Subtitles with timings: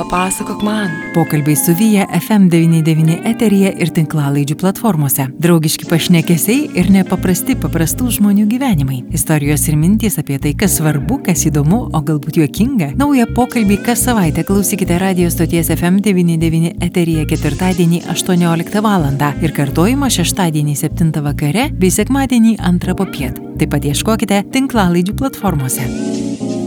[0.00, 0.88] Papasakok man.
[1.14, 5.26] Pokalbiai su Vyja FM99 eteryje ir tinklalaidžių platformose.
[5.44, 9.02] Draugiški pašnekesiai ir nepaprasti paprastų žmonių gyvenimai.
[9.12, 12.94] Istorijos ir mintys apie tai, kas svarbu, kas įdomu, o galbūt juokinga.
[12.96, 19.04] Naują pokalbį kas savaitę klausykite radio stoties FM99 eteryje ketvirtadienį 18 val.
[19.42, 23.36] ir kartojimą šeštadienį 7 vakare bei sekmadienį 2 popiet.
[23.60, 25.84] Taip pat ieškokite tinklalaidžių platformose.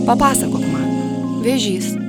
[0.06, 0.90] Papasakok man.
[1.42, 2.03] Vėžys.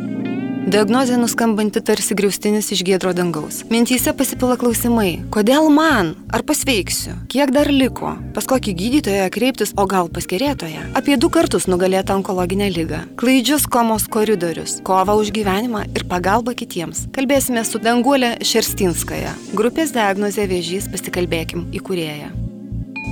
[0.65, 3.59] Diagnozė nuskambanti tarsi griaustinis iš gėdro dangaus.
[3.68, 5.18] Mintyse pasipila klausimai.
[5.35, 6.14] Kodėl man?
[6.32, 7.13] Ar pasveiksiu?
[7.29, 8.14] Kiek dar liko?
[8.32, 10.86] Pas kokį gydytoją kreiptis, o gal paskerėtoją?
[10.96, 13.03] Apie du kartus nugalėtą onkologinę lygą.
[13.21, 14.79] Klaidžius komos koridorius.
[14.89, 17.05] Kova už gyvenimą ir pagalba kitiems.
[17.13, 19.36] Kalbėsime su Danguolė Šerstinskaja.
[19.53, 22.33] Grupės diagnozė vėžys pasikalbėkim įkūrėja.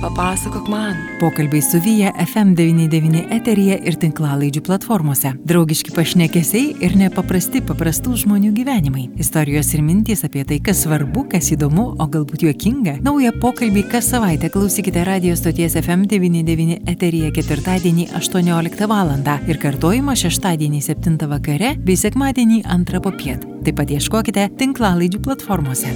[0.03, 0.95] Papasakok man.
[1.19, 5.29] Pokalbiai su Vyja FM99 eteryje ir tinklalaidžių platformose.
[5.47, 9.05] Draugiški pašnekesiai ir nepaprasti paprastų žmonių gyvenimai.
[9.23, 12.97] Istorijos ir mintys apie tai, kas svarbu, kas įdomu, o galbūt juokinga.
[13.05, 19.15] Naują pokalbį kas savaitę klausykite radio stoties FM99 eteryje ketvirtadienį 18 val.
[19.47, 23.47] ir kartojimą šeštadienį 7 vakare bei sekmadienį 2 popiet.
[23.63, 25.95] Taip pat ieškokite tinklalaidžių platformose.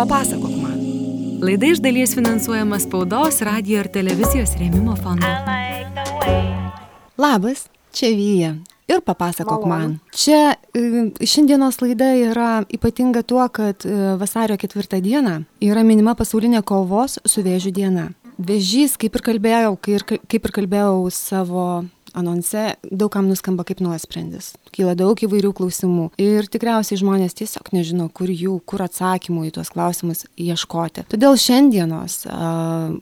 [0.00, 0.69] Papasakok man.
[1.40, 5.28] Laida iš dalies finansuojama spaudos, radio ir televizijos rėmimo fondo.
[7.16, 7.62] Labas,
[7.96, 8.50] čia Vyja.
[8.90, 9.94] Ir papasakok man.
[10.12, 10.82] Čia e,
[11.24, 17.44] šiandienos laida yra ypatinga tuo, kad e, vasario ketvirtą dieną yra minima pasaulinė kovos su
[17.46, 18.10] vėžiu diena.
[18.36, 21.66] Vėžys, kaip ir kalbėjau, kaip ir kalbėjau savo
[22.18, 24.52] anonse daugam nuskamba kaip nuosprendis.
[24.74, 29.72] Kyla daug įvairių klausimų ir tikriausiai žmonės tiesiog nežino, kur jų, kur atsakymų į tuos
[29.74, 31.06] klausimus ieškoti.
[31.10, 32.50] Todėl šiandienos a,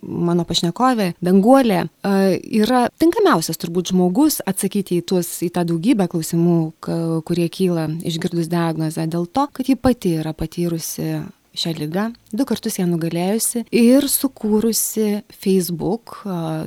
[0.03, 6.59] mano pašnekovė, Danguolė, a, yra tinkamiausias turbūt žmogus atsakyti į, tuos, į tą daugybę klausimų,
[6.85, 6.99] ka,
[7.29, 11.19] kurie kyla išgirdus diagnozę, dėl to, kad ji pati yra patyrusi
[11.59, 16.21] šią lygą, du kartus ją nugalėjusi ir sukūrusi Facebook,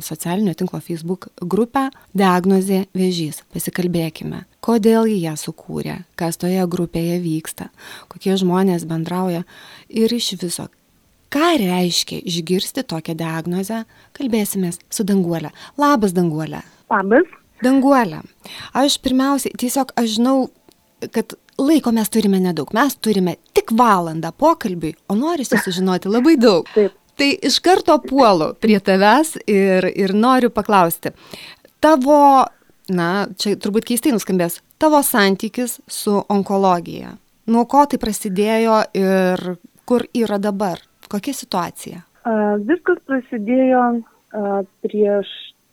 [0.04, 1.88] socialinio tinklo Facebook grupę
[2.18, 3.42] Diagnozė vėžys.
[3.56, 7.72] Pasikalbėkime, kodėl jį ją sukūrė, kas toje grupėje vyksta,
[8.12, 9.46] kokie žmonės bendrauja
[9.88, 10.68] ir iš viso.
[11.32, 13.86] Ką reiškia išgirsti tokią diagnozę,
[14.18, 15.54] kalbėsime su Danguolė.
[15.80, 16.60] Labas, Danguolė.
[16.92, 17.38] Labas.
[17.62, 18.20] Danguolė.
[18.76, 20.50] Aš pirmiausiai, tiesiog aš žinau,
[21.12, 22.74] kad laiko mes turime nedaug.
[22.74, 26.68] Mes turime tik valandą pokalbiui, o norisi sužinoti labai daug.
[26.76, 26.98] Taip.
[27.18, 31.12] Tai iš karto puolu prie tavęs ir, ir noriu paklausti.
[31.84, 32.46] Tavo,
[32.90, 37.18] na, čia turbūt keistai nuskambės, tavo santykis su onkologija.
[37.52, 39.46] Nuo ko tai prasidėjo ir
[39.86, 40.80] kur yra dabar?
[41.12, 42.02] Kokia situacija?
[42.22, 45.30] Uh, viskas prasidėjo uh, prieš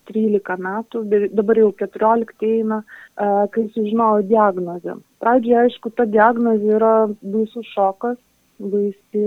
[0.08, 1.02] 13 metų,
[1.36, 2.80] dabar jau 14 eina,
[3.16, 4.96] kai sužinojau diagnozę.
[5.22, 8.18] Pradžioje, aišku, ta diagnozė yra baisus šokas,
[8.58, 9.24] baisi,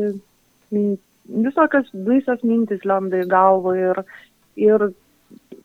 [0.72, 4.02] visokios baisios mintis lenda į galvą ir,
[4.60, 4.90] ir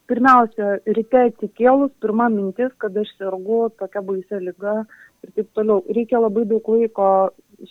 [0.07, 4.79] pirmiausia, ryte atsikėlus, pirma mintis, kad aš sergu tokia baisia lyga
[5.25, 5.83] ir taip toliau.
[5.95, 7.09] Reikia labai daug laiko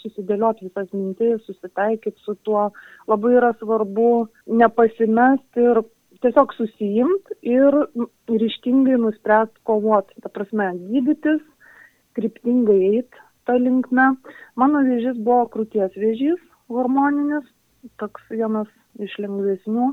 [0.03, 2.71] susidėlioti visas mintis, susitaikyti su tuo.
[3.09, 4.27] Labai yra svarbu
[4.61, 5.83] nepasimesti ir
[6.25, 7.77] tiesiog susijimt ir
[8.31, 11.43] ryštingai nuspręst kovot, ta prasme, gydytis,
[12.17, 14.13] kryptingai eit tą linkmę.
[14.61, 16.41] Mano vėžys buvo krūties vėžys
[16.73, 17.47] hormoninis,
[18.01, 18.71] toks vienas
[19.03, 19.93] iš lengvesnių,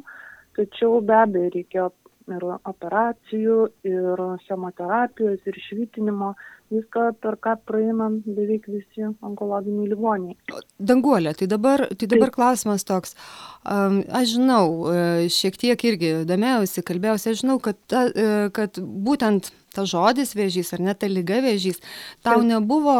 [0.57, 1.89] tačiau be abejo reikėjo
[2.31, 6.33] ir operacijų, ir chemoterapijos, ir švitinimo,
[6.73, 10.37] viską per ką praeina beveik visi onkologiniai ligoniai.
[10.79, 12.37] Danguolė, tai dabar, tai dabar Taip.
[12.37, 13.17] klausimas toks.
[13.63, 19.51] Aš žinau, e, šiek tiek irgi domėjausi, kalbėjausi, aš žinau, kad, ta, e, kad būtent
[19.75, 21.81] tas žodis vėžys ar net ta lyga vėžys,
[22.25, 22.47] tau Taip.
[22.53, 22.97] nebuvo,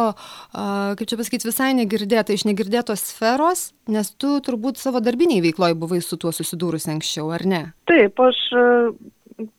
[0.52, 6.00] kaip čia pasakyti, visai negirdėta, iš negirdėtos sferos, nes tu turbūt savo darbiniai veikloje buvai
[6.04, 7.62] su tuo susidūrusi anksčiau, ar ne?
[7.90, 8.40] Taip, aš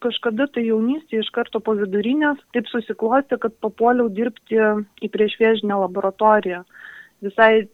[0.03, 4.59] kažkada tai jaunystėje iš karto po vidurinės taip susiklosti, kad papuoliau dirbti
[5.03, 6.63] į priešvėžinę laboratoriją.
[7.25, 7.67] Visai,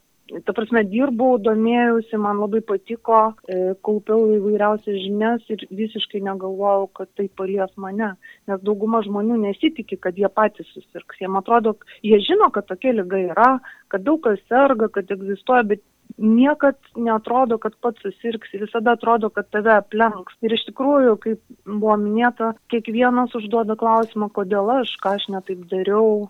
[0.46, 7.12] ta prasme, dirbau, domėjausi, man labai patiko, e, kaupiau įvairiausias žinias ir visiškai negalvojau, kad
[7.18, 8.14] tai palies mane.
[8.50, 11.20] Nes dauguma žmonių nesitikė, kad jie patys susirgs.
[11.22, 11.76] Jiem atrodo,
[12.06, 13.52] jie žino, kad tokia lyga yra,
[13.92, 15.84] kad daug kas serga, kad egzistuoja, bet
[16.18, 20.36] niekad neatrodo, kad pats susirgsi, visada atrodo, kad tave aplenks.
[20.44, 26.28] Ir iš tikrųjų, kaip buvo minėta, kiekvienas užduoda klausimą, kodėl aš, ką aš netaip dariau,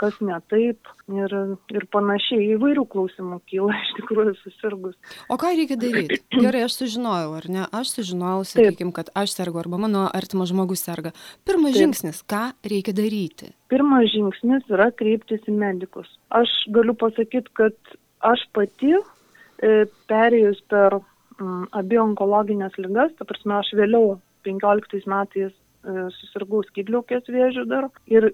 [0.00, 1.34] kas ne taip ir,
[1.74, 4.96] ir panašiai įvairių klausimų kyla iš tikrųjų susirgus.
[5.30, 6.20] O ką reikia daryti?
[6.34, 7.66] Gerai, aš sužinojau, ar ne?
[7.74, 11.12] Aš sužinojau, sakykime, kad aš sergu arba mano artimas žmogus serga.
[11.48, 11.82] Pirmas taip.
[11.82, 12.42] žingsnis, ką
[12.72, 13.52] reikia daryti?
[13.72, 16.10] Pirmas žingsnis yra kreiptis į medikus.
[16.34, 17.94] Aš galiu pasakyti, kad
[18.26, 21.00] aš pati e, perėjus per
[21.38, 25.54] m, abi onkologinės lygas, ta prasme, aš vėliau 15 metais
[25.86, 28.32] E, susirgau skydliaukės vėžių dar ir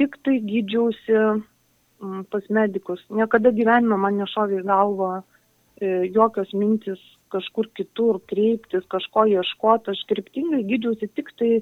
[0.00, 1.20] tik tai gydžiausi
[2.30, 3.00] pas medikus.
[3.10, 7.00] Niekada gyvenime man nešovė į galvą e, jokios mintis
[7.34, 9.94] kažkur kitur kreiptis, kažko ieškoti.
[9.94, 11.52] Aš kryptingai gydžiausi tik tai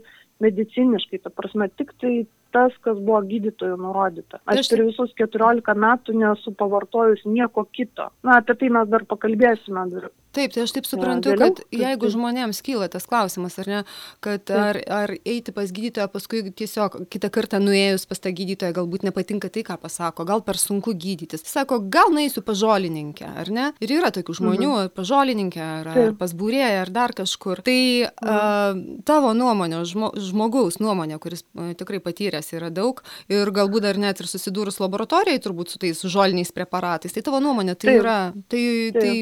[0.43, 4.43] mediciniškai, ta prasme, tik tai tas, kas buvo gydytojų nurodyta.
[4.51, 8.11] Aš per visus 14 metų nesu pavartojus nieko kito.
[8.27, 9.87] Na, apie tai mes dar pakalbėsime
[10.33, 13.81] Taip, tai aš taip suprantu, kad jeigu žmonėms kyla tas klausimas, ar ne,
[14.25, 19.05] kad ar, ar eiti pas gydytoją, paskui tiesiog kitą kartą nuėjus pas tą gydytoją galbūt
[19.05, 21.45] nepatinka tai, ką pasako, gal per sunku gydytis.
[21.45, 23.67] Sako, gal naisiu pažolininkę, ar ne?
[23.85, 24.95] Ir yra tokių žmonių, mhm.
[24.97, 27.61] pažolininkę, ar, ar pas būrėją, ar dar kažkur.
[27.67, 27.77] Tai
[28.09, 28.33] mhm.
[28.33, 34.01] a, tavo nuomonė, žmo, žmogaus nuomonė, kuris a, tikrai patyręs yra daug ir galbūt dar
[34.01, 38.01] net ir susidūrus laboratorijai turbūt su tais žoliniais preparatais, tai tavo nuomonė tai Taip.
[38.01, 38.19] yra,
[38.49, 38.65] tai,
[38.97, 39.15] tai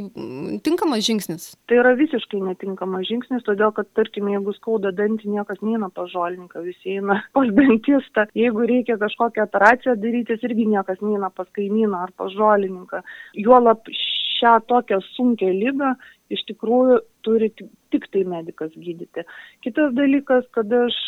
[0.62, 1.56] tinkamas netinkamas žingsnis?
[1.68, 6.62] Tai yra visiškai netinkamas žingsnis, todėl kad, tarkim, jeigu skauda dantį, niekas neina pas žolininką,
[6.62, 8.26] visi eina pas dantistą.
[8.34, 13.02] Jeigu reikia kažkokią operaciją darytis, irgi niekas neina pas kaimyną ar pas žolininką.
[13.34, 15.94] Juolap šią tokią sunkę lygą
[16.30, 17.50] iš tikrųjų turi
[17.90, 19.24] tik tai medikas gydyti.
[19.64, 20.98] Kitas dalykas, kad aš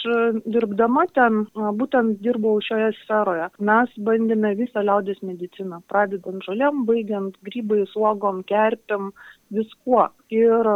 [0.45, 1.45] dirbdama ten,
[1.79, 9.13] būtent dirbau šioje sferoje, mes bandėme visą liaudės mediciną, pradedant žolėm, baigiant grybais, uogom, kerpiam,
[9.55, 10.09] viskuo.
[10.35, 10.69] Ir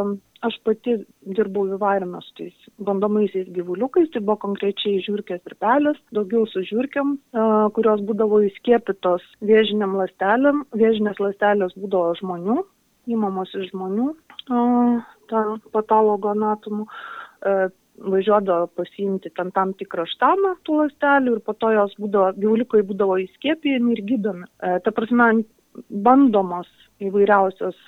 [0.46, 0.94] aš pati
[1.36, 7.16] dirbau įvairime su tais bandomaisiais gyvuliukais, tai buvo konkrečiai žiūrkės ir pelės, daugiau su žiūrkiam,
[7.76, 12.60] kurios būdavo įskiepytos vėžiniam lastelėm, vėžinės lastelės būdavo žmonių,
[13.06, 14.12] įmamos iš žmonių,
[15.74, 16.86] patologo anatomų,
[17.96, 23.18] važiuodavo pasiimti ten tam tikrą štamą tų lastelių ir po to jos būdavo, gyvuliukai būdavo
[23.24, 24.48] įskiepijami ir gydomi.
[24.60, 25.44] E, ta prasme,
[25.90, 26.68] bandomos
[27.04, 27.78] įvairiausios,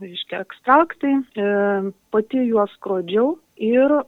[0.00, 1.48] reiškia, ekstraktai, e,
[2.12, 3.98] pati juos skrodžiau ir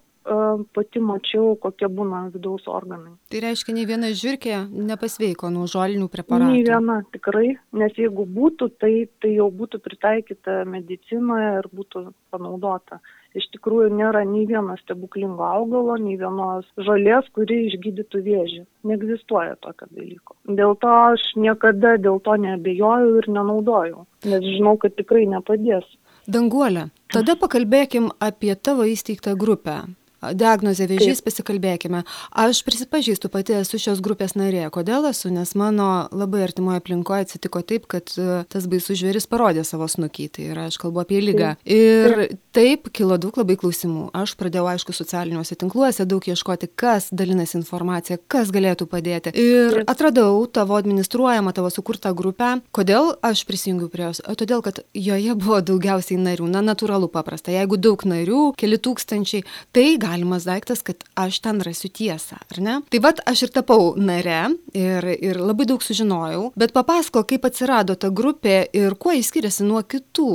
[0.75, 3.15] pati mačiau, kokie būna vidaus organai.
[3.33, 6.53] Tai reiškia, nei viena žirkė nepasveiko nuo žolinių preparatų?
[6.53, 8.93] Nei viena, tikrai, nes jeigu būtų, tai,
[9.23, 13.01] tai jau būtų pritaikyta medicinoje ir būtų panaudota.
[13.37, 18.63] Iš tikrųjų nėra nei vieno stebuklingo augalo, nei vienos žolės, kuri išgydytų vėžį.
[18.89, 20.37] Neegzistuoja tokio dalyko.
[20.49, 25.87] Dėl to aš niekada dėl to neabejoju ir nenaudoju, nes žinau, kad tikrai nepadės.
[26.29, 29.79] Danguolė, tada pakalbėkim apie tavo įsteigtą grupę
[30.23, 32.03] diagnozė vėžys, pasikalbėkime.
[32.39, 34.67] Aš prisipažįstu, pati esu šios grupės narė.
[34.75, 35.31] Kodėl esu?
[35.35, 40.29] Nes mano labai artimoje aplinkoje atsitiko taip, kad e, tas baisus žvėris parodė savo snukį.
[40.35, 41.55] Tai yra, aš kalbu apie lygą.
[41.69, 44.09] Ir taip kilo daug labai klausimų.
[44.19, 49.35] Aš pradėjau, aišku, socialiniuose tinkluose daug ieškoti, kas dalinasi informacija, kas galėtų padėti.
[49.39, 52.57] Ir atradau tavo administruojamą, tavo sukurtą grupę.
[52.75, 54.23] Kodėl aš prisijungiu prie jos?
[54.39, 56.51] Todėl, kad joje buvo daugiausiai narių.
[56.51, 57.55] Na, natūralu paprasta.
[57.55, 59.45] Jeigu daug narių, keli tūkstančiai,
[59.75, 62.77] tai galimas daiktas, kad aš ten rasiu tiesą, ar ne?
[62.91, 64.41] Tai vad aš ir tapau nare
[64.77, 69.67] ir, ir labai daug sužinojau, bet papasako, kaip atsirado ta grupė ir kuo jis skiriasi
[69.69, 70.31] nuo kitų,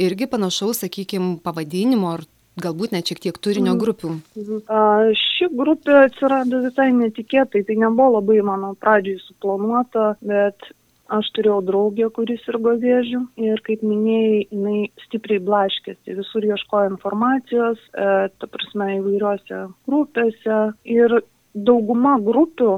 [0.00, 2.26] irgi panašaus, sakykime, pavadinimo ar
[2.58, 3.80] galbūt net šiek tiek turinio mhm.
[3.82, 4.12] grupių?
[4.66, 4.80] A,
[5.16, 10.70] ši grupė atsirado visai netikėtai, tai nebuvo labai mano pradžiai suplanuota, bet
[11.08, 17.80] aš turėjau draugę, kuris sirgo vėžių ir, kaip minėjai, jinai stipriai blaškėsi, visur ieškojo informacijos,
[17.94, 20.60] e, ta prasme, įvairiuose grupėse
[20.98, 21.20] ir
[21.54, 22.72] dauguma grupių,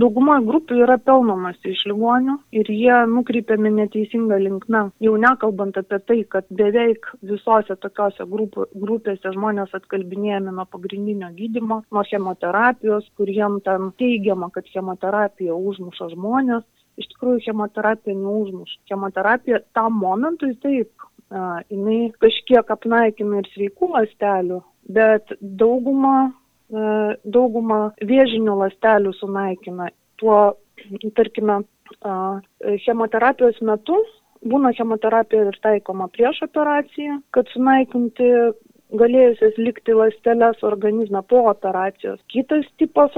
[0.00, 4.82] dauguma grupių yra pelnomasi iš ligonių ir jie nukreipiami neteisinga linkme.
[5.04, 11.82] Jau nekalbant apie tai, kad beveik visose tokiose grup, grupėse žmonės atkalbinėjami nuo pagrindinio gydimo,
[11.92, 16.66] nuo chemoterapijos, kur jiem ten teigiama, kad chemoterapija užmuša žmonės,
[17.00, 18.76] iš tikrųjų chemoterapija neužmuš.
[18.90, 20.90] Chemoterapija tam momentui taip,
[21.30, 24.60] a, jinai kažkiek apnaikina ir sveikų ląstelių,
[24.96, 29.90] bet daugumą, a, daugumą vėžinių ląstelių sunaikina.
[30.20, 30.40] Tuo,
[31.18, 31.62] tarkime,
[32.00, 32.14] a,
[32.84, 34.00] chemoterapijos metu
[34.46, 38.30] būna chemoterapija ir taikoma prieš operaciją, kad sunaikinti
[38.96, 42.20] galėjusias likti ląsteles organizme po operacijos.
[42.30, 43.16] Kitas tipas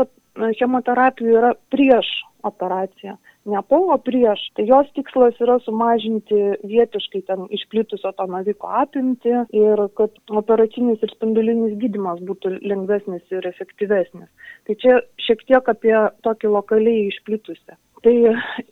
[0.58, 2.08] chemoterapijų yra prieš
[2.46, 3.16] operaciją
[3.52, 4.42] ne po, o prieš.
[4.56, 6.38] Tai jos tikslas yra sumažinti
[6.72, 13.50] vietiškai ten išplitusio to naviko apimti ir kad operacinis ir spindulinis gydimas būtų lengvesnis ir
[13.52, 14.30] efektyvesnis.
[14.68, 18.14] Tai čia šiek tiek apie tokį lokaliai išplitusią Tai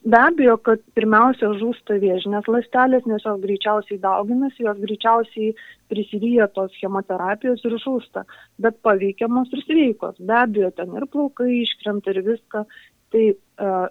[0.07, 5.49] be abejo, kad pirmiausia žūsta vėžinės lastelės, nes jos greičiausiai dauginasi, jos greičiausiai
[5.91, 8.23] prisiryja tos chemoterapijos ir žūsta,
[8.63, 10.21] bet paveikiamos ir sveikos.
[10.29, 12.63] Be abejo, ten ir plaukai iškrenta ir viską.
[13.17, 13.27] Tai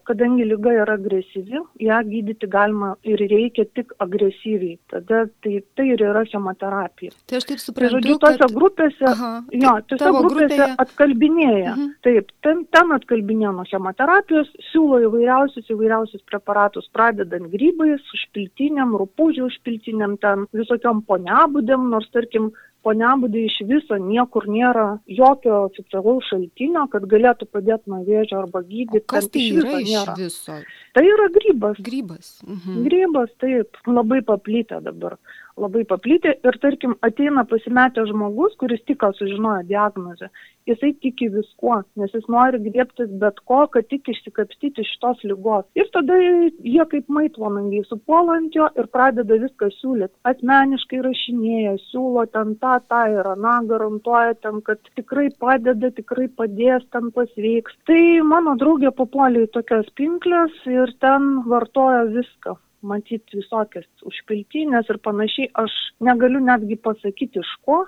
[0.05, 4.77] kadangi lyga yra agresyvi, ją gydyti galima ir reikia tik agresyviai.
[4.91, 7.15] Tada tai, tai ir yra chemoterapija.
[7.25, 7.87] Tai aš taip suprantu.
[7.87, 8.53] Tai žodžiu, tose kad...
[8.59, 9.31] grupėse, Aha,
[9.63, 10.67] jo, tose grupėse grupėje...
[10.85, 11.73] atkalbinėja.
[11.73, 11.89] Mhm.
[12.05, 20.19] Taip, ten, ten atkalbinėja nuo chemoterapijos, siūlo įvairiausius, įvairiausius preparatus, pradedant grybais, užpiltiniam, rupūžių užpiltiniam,
[20.21, 22.51] ten visokiam poniabudėm, nors tarkim,
[22.85, 24.85] poniabudė iš viso niekur nėra
[25.19, 29.03] jokio oficialaus šaltinio, kad galėtų padėti nuo vėžio arba gydyti.
[29.03, 30.59] O kas tai yra iš viso?
[30.95, 31.81] Tai yra grybas.
[31.89, 32.35] Grybas.
[32.45, 32.83] Mhm.
[32.87, 35.17] Grybas, taip, labai paplytę dabar
[35.57, 40.27] labai paplitę ir tarkim ateina pasimetęs žmogus, kuris tik ką sužinojo diagnozę,
[40.67, 45.67] jisai tiki viskuo, nes jis nori griebtis bet ko, kad tik išsikapstyti iš tos lygos.
[45.79, 50.13] Ir tada jie kaip maitvonangiai supuola ant jo ir pradeda viską siūlyti.
[50.31, 56.83] Asmeniškai rašinėja, siūlo ten tą, tą ir aną, garantuoja ten, kad tikrai padeda, tikrai padės,
[56.91, 57.79] ten pasveiks.
[57.87, 62.59] Tai mano draugė papuolė į tokias pinklės ir ten vartoja viską
[62.91, 65.51] matyt visokias užpiltinės ir panašiai.
[65.65, 65.75] Aš
[66.05, 67.83] negaliu netgi pasakyti iš ko,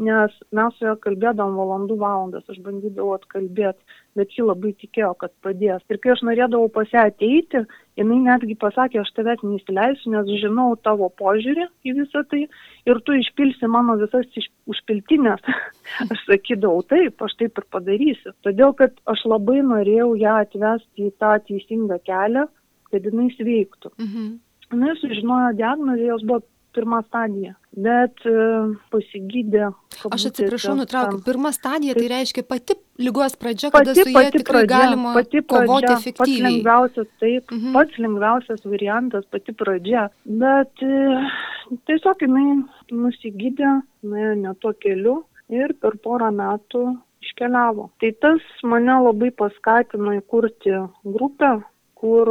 [0.00, 3.82] nes mes su ja kalbėdavom valandų valandas, aš bandydavau atkalbėti,
[4.16, 5.82] bet ji labai tikėjo, kad padės.
[5.90, 7.62] Ir kai aš norėdavau pas ją ateiti,
[8.00, 12.46] jinai netgi pasakė, aš tavęs neįsileisiu, nes žinau tavo požiūrį į visą tai
[12.88, 15.44] ir tu išpilsi mano visas iš, užpiltinės.
[16.12, 18.34] aš sakydavau, taip, aš taip ir padarysiu.
[18.46, 22.48] Todėl, kad aš labai norėjau ją atvesti į tą teisingą kelią
[22.92, 23.92] kad jinai sveiktų.
[23.98, 24.30] Mhm.
[24.70, 26.44] Na, sužinojo diagnozę, jos buvo
[26.74, 28.34] pirma stadija, bet e,
[28.92, 29.70] pasigydė.
[30.14, 31.20] Aš atsiprašau, nutraukiu.
[31.26, 35.42] Pirma stadija tai reiškia pati lygos pradžia, kada pati, su jie tikrai pradžia, galima pati
[35.42, 36.38] pradžia, kovoti efektyviai.
[36.38, 37.74] Pats lengviausias, taip, mhm.
[37.76, 40.06] pats lengviausias variantas, pati pradžia.
[40.44, 41.02] Bet e,
[41.90, 42.46] tiesiog jinai
[42.94, 45.20] nusigydė, nuėjo ne tuo keliu
[45.50, 46.86] ir per porą metų
[47.24, 47.90] iškeliavo.
[48.00, 51.56] Tai tas mane labai paskatino įkurti grupę,
[52.00, 52.30] kur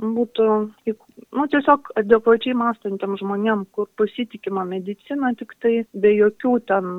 [0.00, 0.46] būtų
[0.88, 6.92] nu, tiesiog adekvačiai mąstantiem žmonėm, kur pasitikima medicina tik tai be jokių ten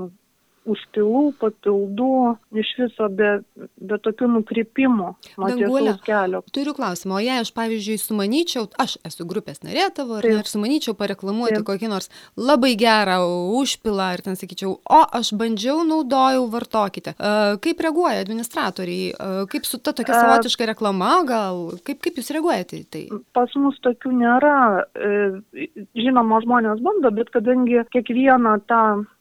[0.70, 2.16] užpilų, papildų,
[2.62, 3.32] iš viso be,
[3.82, 5.08] be tokių nukrypimų
[5.42, 6.42] nuo tiesos kelio.
[6.54, 10.50] Turiu klausimą, o jei aš, pavyzdžiui, sumanyčiau, aš esu grupės narė tavo, ar, ne, ir
[10.50, 11.68] sumanyčiau pareklamuoti Taip.
[11.72, 13.20] kokį nors labai gerą
[13.58, 17.16] užpilą, ir ten sakyčiau, o aš bandžiau, naudojau, vartokite.
[17.64, 19.16] Kaip reaguoja administratoriai,
[19.52, 23.04] kaip su ta tokia savotiška reklama, gal, kaip, kaip jūs reaguojate į tai?
[23.34, 24.58] Pas mus tokių nėra.
[25.98, 28.84] Žinoma, žmonės bando, bet kadangi kiekvieną tą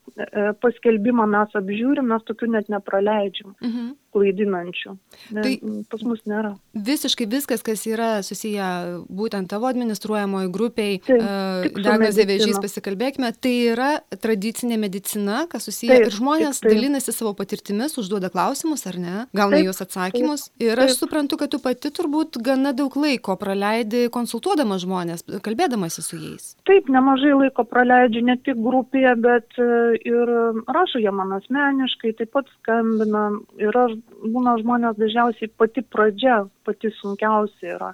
[0.63, 3.55] paskelbimą mes apžiūrim, mes tokių net nepraleidžiam.
[3.61, 4.95] Mhm klaidinančių.
[5.35, 5.53] Ne, tai
[5.91, 6.53] pas mus nėra.
[6.75, 8.67] Visiškai viskas, kas yra susiję
[9.07, 13.91] būtent tavo administruojamoji grupiai, uh, diagnozė vėžys, pasikalbėkime, tai yra
[14.21, 16.77] tradicinė medicina, kas susiję taip, ir žmonės taip, taip.
[16.77, 20.47] dalinasi savo patirtimis, užduoda klausimus ar ne, gauna taip, juos atsakymus.
[20.51, 21.01] Taip, ir aš taip.
[21.05, 26.51] suprantu, kad tu pati turbūt gana daug laiko praleidi konsultuodama žmonės, kalbėdamasi su jais.
[26.69, 29.69] Taip, nemažai laiko praleidžiu ne tik grupėje, bet e,
[30.07, 30.35] ir
[30.67, 33.29] rašo jie man asmeniškai, taip pat skambina
[33.61, 37.91] ir aš būna žmonės dažniausiai pati pradžia, pati sunkiausia yra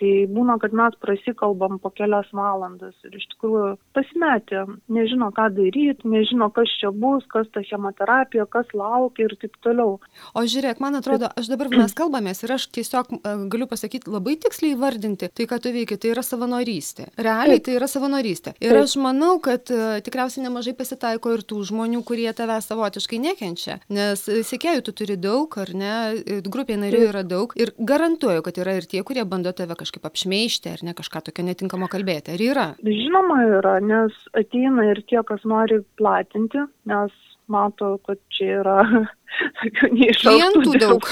[0.00, 6.08] tai būna, kad mes prasikalbam po kelias valandas ir iš tikrųjų pasimetė, nežino, ką daryti,
[6.08, 9.98] nežino, kas čia bus, kas ta chemoterapija, kas laukia ir taip toliau.
[10.34, 14.36] O žiūrėk, man atrodo, aš dabar mes kalbamės ir aš tiesiog e, galiu pasakyti labai
[14.40, 17.10] tiksliai vardinti tai, ką tu veiki, tai yra savanorystė.
[17.20, 18.56] Realiai tai yra savanorystė.
[18.64, 23.78] Ir aš manau, kad uh, tikriausiai nemažai pasitaiko ir tų žmonių, kurie tave savotiškai nekenčia,
[23.92, 25.94] nes sėkėjų tu turi daug, ar ne,
[26.46, 30.06] grupė narių yra daug ir garantuoju, kad yra ir tie, kurie bando tave kažkaip kažkaip
[30.06, 32.34] apšmeižti ar ne kažką tokio netinkamo kalbėti.
[32.34, 32.66] Ar yra?
[32.84, 37.10] Žinoma yra, nes ateina ir tie, kas nori platinti, nes
[37.50, 38.78] mato, kad čia yra
[39.98, 41.02] neiššauktų daug.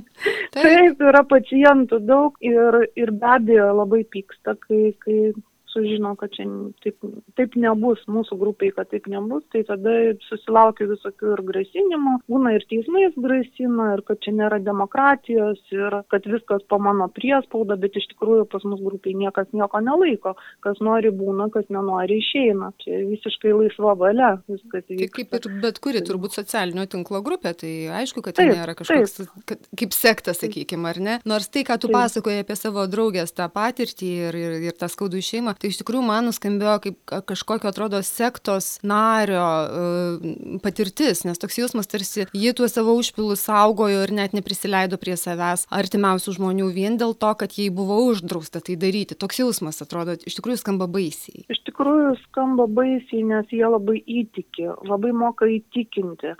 [0.54, 0.64] Taip.
[0.64, 5.30] Taip, yra pacientų daug ir, ir be abejo labai pyksta, kai, kai
[5.74, 6.46] sužino, kad čia
[6.84, 6.98] taip,
[7.38, 9.94] taip nebus, mūsų grupiai, kad taip nebus, tai tada
[10.28, 16.26] susilaukia visokių ir grasinimų, būna ir teismais grasina, ir kad čia nėra demokratijos, ir kad
[16.30, 21.12] viskas po mano priespaudą, bet iš tikrųjų pas mus grupiai niekas nieko nelaiko, kas nori
[21.14, 22.70] būna, kas nenori išeina.
[22.84, 24.98] Čia visiškai laisva valia viskas vyksta.
[25.04, 29.16] Tai kaip ir bet kuri turbūt socialinio tinklo grupė, tai aišku, kad tai nėra kažkoks
[29.18, 29.66] taip.
[29.78, 31.18] kaip sektas, sakykime, ar ne?
[31.28, 31.96] Nors tai, ką tu taip.
[31.98, 36.04] pasakoji apie savo draugės tą patirtį ir, ir, ir tą skaudų išeimą, tai iš tikrųjų
[36.04, 42.76] man nuskambėjo kaip kažkokio atrodo sektos nario e, patirtis, nes toks jausmas tarsi ji tuos
[42.76, 47.70] savo užpilus saugojo ir net neprisileido prie savęs artimiausių žmonių vien dėl to, kad jai
[47.72, 49.16] buvo uždrausta tai daryti.
[49.16, 51.46] Toks jausmas atrodo, iš tikrųjų skamba baisiai.
[51.48, 56.36] Iš tikrųjų skamba baisiai, nes jie labai įtiki, labai moka įtikinti.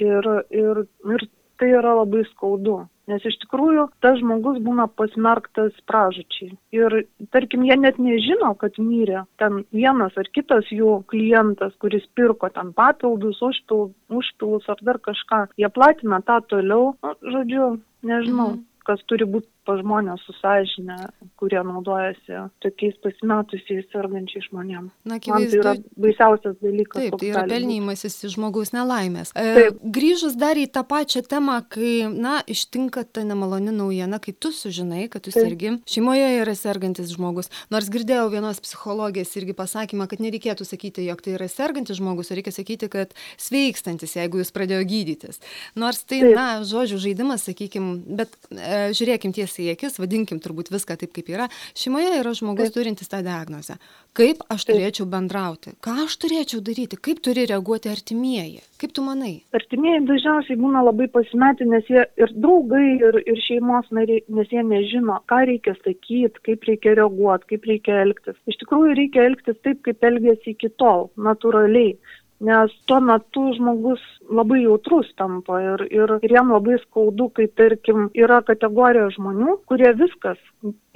[0.00, 1.28] Ir, ir, ir
[1.60, 2.86] tai yra labai skaudu.
[3.12, 6.54] Nes iš tikrųjų tas žmogus būna pasmerktas pražučiai.
[6.72, 7.02] Ir
[7.34, 12.72] tarkim, jie net nežino, kad mirė ten vienas ar kitas jų klientas, kuris pirko ten
[12.76, 15.44] papildus, užpil, užpilus ar dar kažką.
[15.60, 17.72] Jie platina tą toliau, nu, žodžiu,
[18.08, 18.52] nežinau.
[18.56, 20.96] Mhm kas turi būti pas žmonės su sąžinė,
[21.38, 24.92] kurie naudojasi tokiais pasimetusiais sergančiais žmonėmis.
[25.06, 25.52] Na, akivaizdu.
[25.52, 26.98] Tai yra baisiausias dalykas.
[26.98, 29.32] Taip, tai yra pelnymasis iš žmogaus nelaimės.
[29.38, 29.78] E, Taip.
[29.94, 35.06] Grįžus dar į tą pačią temą, kai, na, ištinka ta nemaloni naujiena, kai tu sužinai,
[35.12, 35.46] kad tu Taip.
[35.46, 37.50] sergi, šeimoje yra sergantis žmogus.
[37.72, 42.38] Nors girdėjau vienos psichologės irgi pasakymą, kad nereikėtų sakyti, jog tai yra sergantis žmogus, o
[42.38, 45.42] reikia sakyti, kad sveikstantis, jeigu jis pradėjo gydytis.
[45.78, 46.36] Nors tai, Taip.
[46.38, 51.28] na, žodžių žaidimas, sakykime, bet e, žiūrėkim tiesiai į akis, vadinkim turbūt viską taip, kaip
[51.32, 51.48] yra.
[51.78, 52.78] Šeimoje yra žmogus taip.
[52.78, 53.78] turintis tą diagnozę.
[54.16, 54.76] Kaip aš taip.
[54.76, 55.74] turėčiau bendrauti?
[55.84, 56.98] Ką aš turėčiau daryti?
[57.00, 58.62] Kaip turi reaguoti artimieji?
[58.80, 59.34] Kaip tu manai?
[59.56, 64.64] Artimieji dažniausiai būna labai pasimetę, nes jie ir draugai, ir, ir šeimos nariai, nes jie
[64.66, 68.36] nežino, ką reikia sakyti, kaip reikia reaguoti, kaip reikia elgtis.
[68.50, 71.96] Iš tikrųjų reikia elgtis taip, kaip elgėsi iki tol, natūraliai
[72.42, 78.08] nes tuo metu žmogus labai jautrus tampa ir, ir, ir jam labai skaudu, kai tarkim
[78.18, 80.40] yra kategorija žmonių, kurie viskas,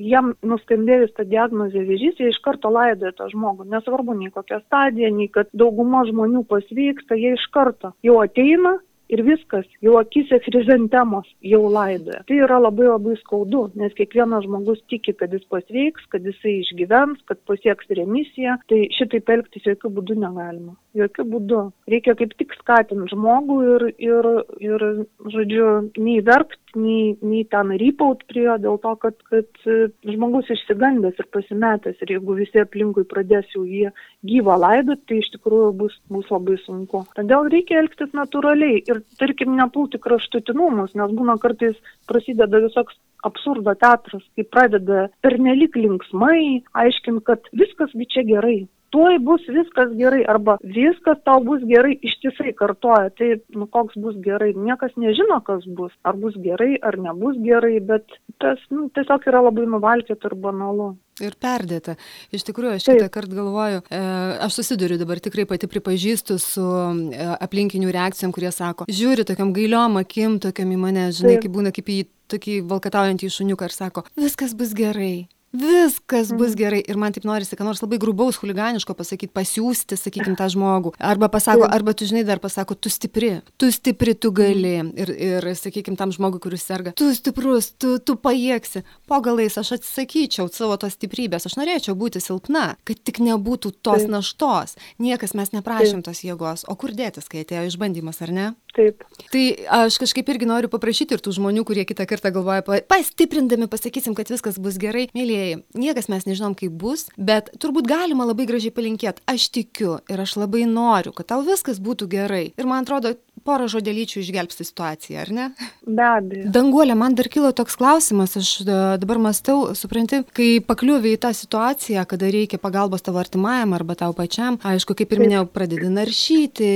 [0.00, 5.12] jiem nuskambėjus tą diagnozę vėžys, jie iš karto laidoja tą žmogų, nesvarbu nei kokia stadija,
[5.14, 8.78] nei kad dauguma žmonių pasveiksta, jie iš karto jau ateina
[9.12, 12.22] ir viskas, jau akise chrizantemos jau laidoja.
[12.28, 17.22] Tai yra labai labai skaudu, nes kiekvienas žmogus tiki, kad jis pasveiks, kad jisai išgyvens,
[17.28, 20.76] kad pasieks remisiją, tai šitaip elgtis jokių būdų negalima.
[20.96, 21.62] Jokių būdų.
[21.92, 24.30] Reikia kaip tik skatinti žmogų ir, ir,
[24.64, 24.86] ir
[25.32, 25.66] žodžiu,
[26.00, 29.68] nei verkti, nei, nei ten rypaut prie jo dėl to, kad, kad
[30.06, 33.92] žmogus išsigandęs ir pasimetęs ir jeigu visi aplinkui pradės jau jį
[34.26, 37.04] gyvą laidot, tai iš tikrųjų bus, bus labai sunku.
[37.16, 41.76] Todėl reikia elgtis natūraliai ir, tarkim, nepulti kraštutinumus, nes būna kartais
[42.10, 48.58] prasideda visoks absurdo teatras, kai pradeda pernelik linksmai aiškinti, kad viskasgi čia gerai,
[48.94, 53.10] tuoj bus viskas gerai arba viskas tau bus gerai ištisai kartoja.
[53.18, 53.28] Tai
[53.58, 55.92] nu, koks bus gerai, niekas nežino, kas bus.
[56.08, 60.94] Ar bus gerai, ar nebus gerai, bet tas nu, tiesiog yra labai nuvalkėta ir banalu.
[61.24, 61.94] Ir perdėta.
[62.36, 64.00] Iš tikrųjų, aš kitą kartą galvoju, e,
[64.44, 69.96] aš susiduriu dabar tikrai pati pripažįstu su e, aplinkinių reakcijom, kurie sako, žiūri tokiam gailiom
[70.02, 71.46] akim, tokiam į mane, žinai, Taip.
[71.46, 71.98] kaip būna kaip į
[72.28, 76.58] tokį valkataujantį šuniuką ir sako, viskas bus gerai, viskas bus mhm.
[76.60, 80.94] gerai ir man taip norisi, ką nors labai grubaus, huliganiško pasakyti, pasiūsti, sakykim, tą žmogų.
[80.98, 84.76] Arba pasako, arba tu žinai, dar pasako, tu stipri, tu stipri, tu gali.
[84.82, 84.92] Mhm.
[84.96, 88.84] Ir, ir sakykim, tam žmogui, kuris serga, tu stiprus, tu, tu pajėgsi.
[89.08, 94.06] Po galais aš atsisakyčiau savo tos stiprybės, aš norėčiau būti silpna, kad tik nebūtų tos
[94.10, 94.76] naštos.
[95.02, 98.46] Niekas mes neprašym tos jėgos, o kur dėtis, kai atėjo išbandymas, ar ne?
[98.76, 99.04] Taip.
[99.32, 99.44] Tai
[99.78, 104.28] aš kažkaip irgi noriu paprašyti ir tų žmonių, kurie kitą kartą galvoja, pastiprindami pasakysim, kad
[104.32, 105.06] viskas bus gerai.
[105.16, 109.24] Mėlyjei, niekas mes nežinom, kaip bus, bet turbūt galima labai gražiai palinkėti.
[109.32, 112.44] Aš tikiu ir aš labai noriu, kad tau viskas būtų gerai.
[112.52, 113.14] Ir man atrodo,
[113.46, 115.46] porą žodelyčių išgelbsti situaciją, ar ne?
[115.86, 116.50] Be abejo.
[116.54, 121.32] Danguolė, man dar kilo toks klausimas, aš e, dabar mąstau, supranti, kai pakliuvi į tą
[121.36, 126.70] situaciją, kada reikia pagalbos tavo artimajam arba tau pačiam, aišku, kaip ir minėjau, pradedi naršyti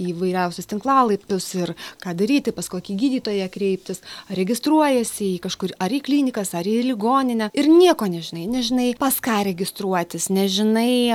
[0.00, 5.92] į vairiausius tinklalaipius ir ką daryti, pas kokį gydytoją kreiptis, ar registruojasi į kažkur, ar
[5.92, 11.12] į klinikas, ar į ligoninę ir nieko nežinai, nežinai, pas ką registruotis, nežinai,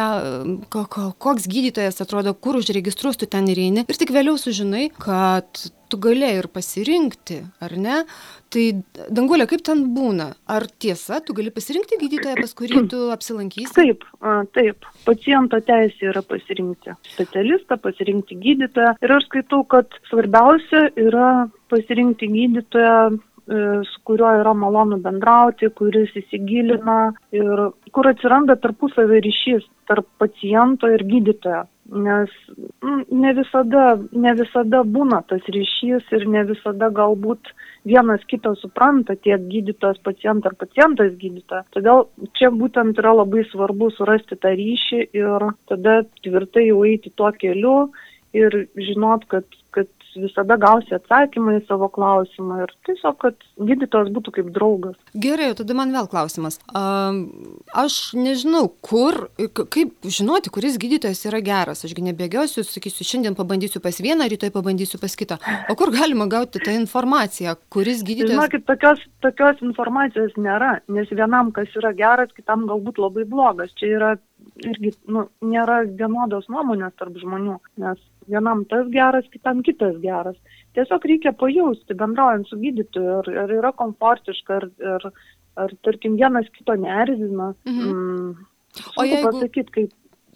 [0.69, 5.71] koks gydytojas atrodo, kur užregistruos tu ten ir eini ir tik vėliau sužinai, žinai, kad
[5.89, 8.01] tu galėjai ir pasirinkti, ar ne?
[8.51, 8.63] Tai
[9.13, 10.33] Dangulė, kaip ten būna?
[10.47, 13.71] Ar tiesa, tu gali pasirinkti gydytoją, pas kurį tu apsilankysi?
[13.75, 14.03] Taip,
[14.57, 14.87] taip.
[15.05, 18.95] Paciento teisė yra pasirinkti specialistą, pasirinkti gydytoją.
[19.05, 22.97] Ir aš skaitau, kad svarbiausia yra pasirinkti gydytoją
[23.45, 26.99] su kuriuo yra malonu bendrauti, kuris įsigilina
[27.35, 32.29] ir kur atsiranda tarpusavio ryšys tarp paciento ir gydytojo nes
[32.81, 37.51] mm, ne visada, ne visada būna tas ryšys ir ne visada galbūt
[37.85, 41.65] vienas kitą supranta tiek gydytojas pacientą ar pacientas gydytoją.
[41.75, 42.05] Todėl
[42.37, 47.77] čia būtent yra labai svarbu surasti tą ryšį ir tada tvirtai jau eiti tuo keliu
[48.35, 54.33] ir žinot, kad, kad visada gausi atsakymą į savo klausimą ir tiesiog, kad gydytojas būtų
[54.37, 54.97] kaip draugas.
[55.13, 56.59] Gerai, tada man vėl klausimas.
[57.85, 61.85] Aš nežinau, kur, kaip žinoti, kuris gydytojas yra geras.
[61.87, 65.39] Ašgi nebėgiosiu, sakysiu, šiandien pabandysiu pas vieną, rytoj pabandysiu pas kitą.
[65.71, 68.37] O kur galima gauti tą informaciją, kuris gydytojas?
[68.37, 73.73] Žinokit, tokios, tokios informacijos nėra, nes vienam, kas yra geras, kitam galbūt labai blogas.
[73.79, 74.15] Čia yra
[74.63, 78.01] irgi nu, nėra vienodos nuomonės tarp žmonių, nes
[78.31, 80.37] vienam tas geras, kitam kitas geras.
[80.75, 85.11] Tiesiog reikia pajausti, bendraujant su gydytoju, ar, ar yra komfortiška, ar, ar,
[85.65, 87.53] ar tarkim vienas kito neerzina.
[87.67, 87.93] Mhm.
[87.93, 88.49] Mm,
[88.97, 89.93] o jeigu pasakyti, kaip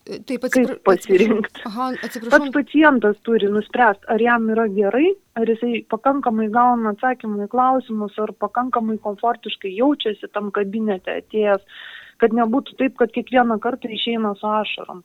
[0.10, 0.73] Taip, atsipra...
[0.73, 1.63] kaip pasirinkti.
[1.69, 2.32] Aha, atsiprašau.
[2.34, 8.15] Pats pacientas turi nuspręsti, ar jam yra gerai, ar jisai pakankamai gauna atsakymų į klausimus,
[8.23, 11.86] ar pakankamai komfortiškai jaučiasi tam kabinete atėjęs,
[12.23, 15.04] kad nebūtų taip, kad kiekvieną kartą išeina su ašarom.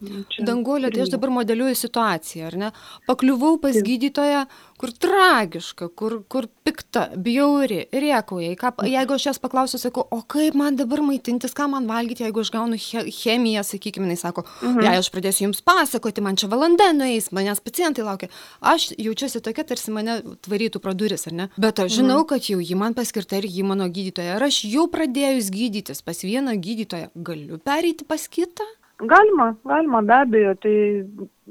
[0.00, 2.68] Čia Danguolė, tai aš dabar modeliuoju situaciją, ar ne?
[3.04, 3.84] Pakliuvau pas Taip.
[3.84, 4.46] gydytoją,
[4.80, 8.54] kur tragiška, kur, kur pikta, bjauri, riekauja.
[8.56, 12.40] Ką, jeigu aš jas paklausiu, sakau, o kaip man dabar maitintis, ką man valgyti, jeigu
[12.40, 14.80] aš gaunu che, chemiją, sakykime, jis sako, mhm.
[14.88, 18.32] jei aš pradėsiu jums pasakoti, man čia valanda nueis, manęs pacientai laukia.
[18.64, 21.50] Aš jaučiuosi tokia, tarsi mane tvarytų pro duris, ar ne?
[21.60, 22.30] Bet aš žinau, mhm.
[22.32, 24.40] kad jau ji man paskirta ir ji mano gydytoja.
[24.40, 28.64] Ir aš jau pradėjus gydytis pas vieną gydytoją, galiu pereiti pas kitą?
[29.00, 30.74] Galima, galima be abejo, tai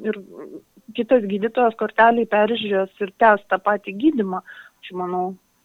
[0.09, 0.17] ir
[0.97, 4.41] kitas gydytojas kortelį peržiūrės ir tęs tą patį gydimą,
[4.83, 5.23] aš manau,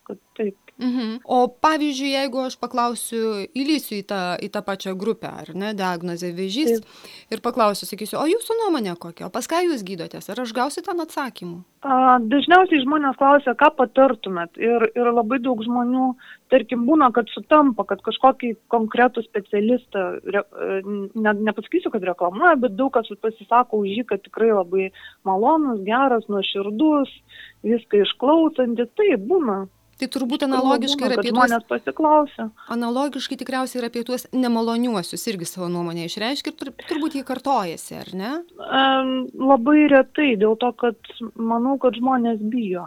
[0.08, 0.56] kad taip.
[0.78, 1.20] Mhm.
[1.24, 6.32] O pavyzdžiui, jeigu aš paklausiu, įlysiu į tą, į tą pačią grupę, ar ne, diagnozė
[6.34, 7.12] vėžys, Taip.
[7.30, 10.82] ir paklausiu, sakysiu, o jūsų nuomonė kokia, o pas ką jūs gydotės, ar aš gausiu
[10.82, 11.60] ten atsakymų?
[11.84, 14.58] A, dažniausiai žmonės klausia, ką patartumėt.
[14.58, 16.08] Ir, ir labai daug žmonių,
[16.50, 20.42] tarkim, būna, kad sutampa, kad kažkokį konkretų specialistą, re,
[20.82, 24.90] ne, nepasakysiu, kad reklamuoja, bet daug kas pasisako už jį, kad tikrai labai
[25.28, 27.14] malonus, geras, nuoširdus,
[27.62, 28.90] viską išklausantis.
[28.98, 29.60] Tai būna.
[30.00, 31.38] Tai turbūt analogiškai ir apie tuos...
[31.38, 32.48] Žmonės pasiklausia.
[32.74, 37.98] Analogiškai tikriausiai ir apie tuos nemaloniuosius irgi savo nuomonę išreiškia ir tur, turbūt jį kartojasi,
[38.00, 38.32] ar ne?
[38.64, 39.12] Um,
[39.52, 42.86] labai retai, dėl to, kad manau, kad žmonės bijo.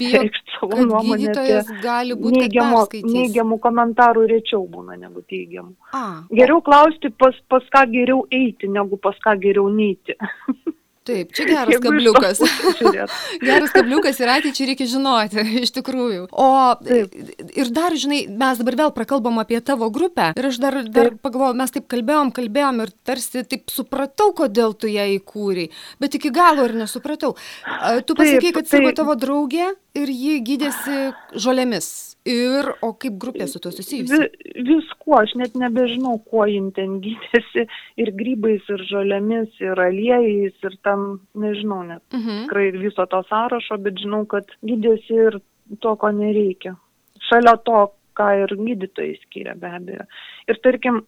[0.00, 0.24] Bijo,
[0.62, 1.20] nuomonę.
[1.20, 5.76] Gydytojas gali būti neigiamų, neigiamų komentarų rečiau būna negu teigiamų.
[5.94, 10.18] A, geriau klausti, pas, pas ką geriau eiti, negu pas ką geriau neiti.
[11.06, 12.40] Taip, čia geras kabliukas.
[13.48, 16.26] geras kabliukas ir ateičiai reikia žinoti, iš tikrųjų.
[16.32, 16.48] O
[16.82, 17.14] taip.
[17.54, 21.58] ir dar, žinai, mes dabar vėl prakalbam apie tavo grupę ir aš dar, dar pagalvojau,
[21.60, 25.68] mes taip kalbėjom, kalbėjom ir tarsi taip supratau, kodėl tu ją įkūrei,
[26.02, 27.36] bet iki galo ir nesupratau.
[28.06, 31.00] Tu pasakei, kad savo tavo draugė ir ji gydėsi
[31.38, 32.15] žolėmis.
[32.26, 34.16] Ir, o kaip grupė su to susijusi?
[34.18, 37.66] Vi, viskuo, aš net nebežinau, kuo jin ten gydėsi.
[38.02, 41.06] Ir grybais, ir žolėmis, ir aliejais, ir tam,
[41.38, 42.02] nežinau net.
[42.12, 42.28] Uh mhm.
[42.28, 42.42] -huh.
[42.46, 45.40] Tikrai viso to sąrašo, bet žinau, kad gydėsi ir
[45.80, 46.76] to, ko nereikia.
[47.28, 50.04] Šalia to, ką ir gydytojai skiria be abejo.
[50.48, 51.04] Ir tarkim,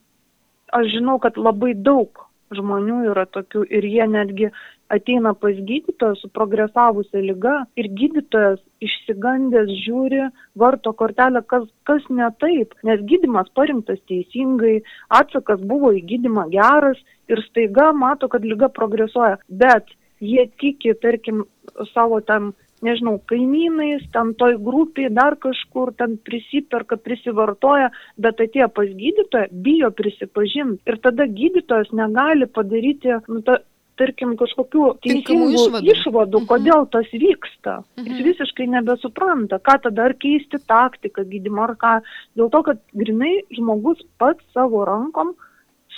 [0.72, 4.50] aš žinau, kad labai daug žmonių yra tokių ir jie netgi
[4.88, 10.28] ateina pas gydytoją su progresavusia lyga ir gydytojas išsigandęs žiūri,
[10.62, 14.78] varto kortelę, kas, kas ne taip, nes gydimas parinktas teisingai,
[15.20, 21.44] atsakas buvo į gydimą geras ir staiga mato, kad lyga progresuoja, bet jie tiki, tarkim,
[21.92, 27.90] savo tam nežinau, kaimynais, ten toj grupiai, dar kažkur ten prisiperka, prisivartoja,
[28.22, 30.82] bet atėjo pas gydytoją, bijo prisipažinti.
[30.86, 33.58] Ir tada gydytojas negali padaryti, nu, ta,
[33.98, 36.48] tarkim, kažkokių teisingų išvadų, išvadų mhm.
[36.50, 37.80] kodėl tas vyksta.
[37.98, 38.08] Mhm.
[38.08, 41.94] Jis visiškai nebesupranta, ką tada ar keisti taktiką gydimo ar ką.
[42.38, 45.34] Dėl to, kad grinai žmogus pats savo rankom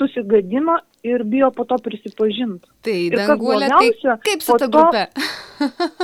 [0.01, 2.69] susigadino ir bijo po to prisipažinti.
[2.85, 5.07] Tai, danguolė, tai kaip su ta grupė?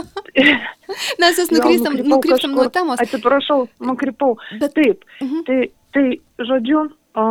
[1.23, 3.01] Mes vis nukrypstam, nukrypstam nuo temos.
[3.03, 4.37] Atsiprašau, nukrypau.
[4.61, 5.45] Bet taip, mhm.
[5.49, 5.59] tai,
[5.97, 6.07] tai
[6.51, 7.27] žodžiu, o,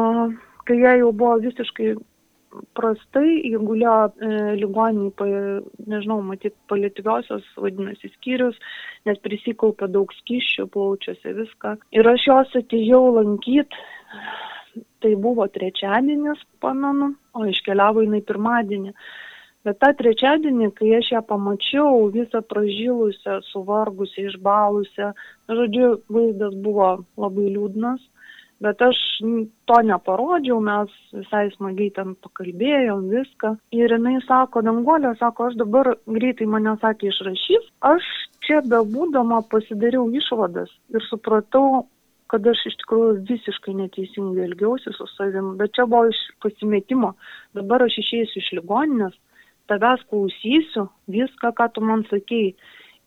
[0.65, 1.95] kai jie jau buvo visiškai
[2.78, 5.44] prastai, jie gulėjo e, ligoniniai,
[5.91, 8.58] nežinau, matyt, paliatyviosios, vadinasi, skyrius,
[9.10, 11.78] nes prisikaupė daug skyščių plaučiuose viską.
[11.96, 13.86] Ir aš jos atėjau lankyti
[15.06, 18.94] tai buvo trečiadienis, pamenu, o iškeliavo jinai pirmadienį.
[19.65, 25.12] Bet tą trečiadienį, kai aš ją pamačiau, visą pražylusią, suvargusią, išbalusią,
[25.50, 26.89] žodžiu, vaizdas buvo
[27.22, 28.04] labai liūdnas,
[28.63, 29.00] bet aš
[29.68, 33.56] to neparodžiau, mes visai smagiai ten pakalbėjom viską.
[33.76, 38.08] Ir jinai sako, danguolė, sako, aš dabar greitai mane sakė išrašys, aš
[38.46, 41.86] čia bebūdama pasidariau išvadas ir supratau,
[42.32, 47.13] kad aš iš tikrųjų visiškai neteisingai elgiausi su savim, bet čia buvo iš pasimetimo.
[47.58, 49.13] Dabar aš išeisiu iš ligoninės,
[49.70, 52.56] tavęs klausysiu viską, ką tu man sakėjai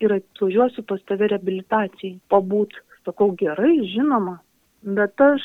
[0.05, 2.79] ir atvažiuosiu pas tave reabilitacijai, pabūt.
[3.07, 4.37] Sakau, gerai, žinoma,
[4.83, 5.45] bet aš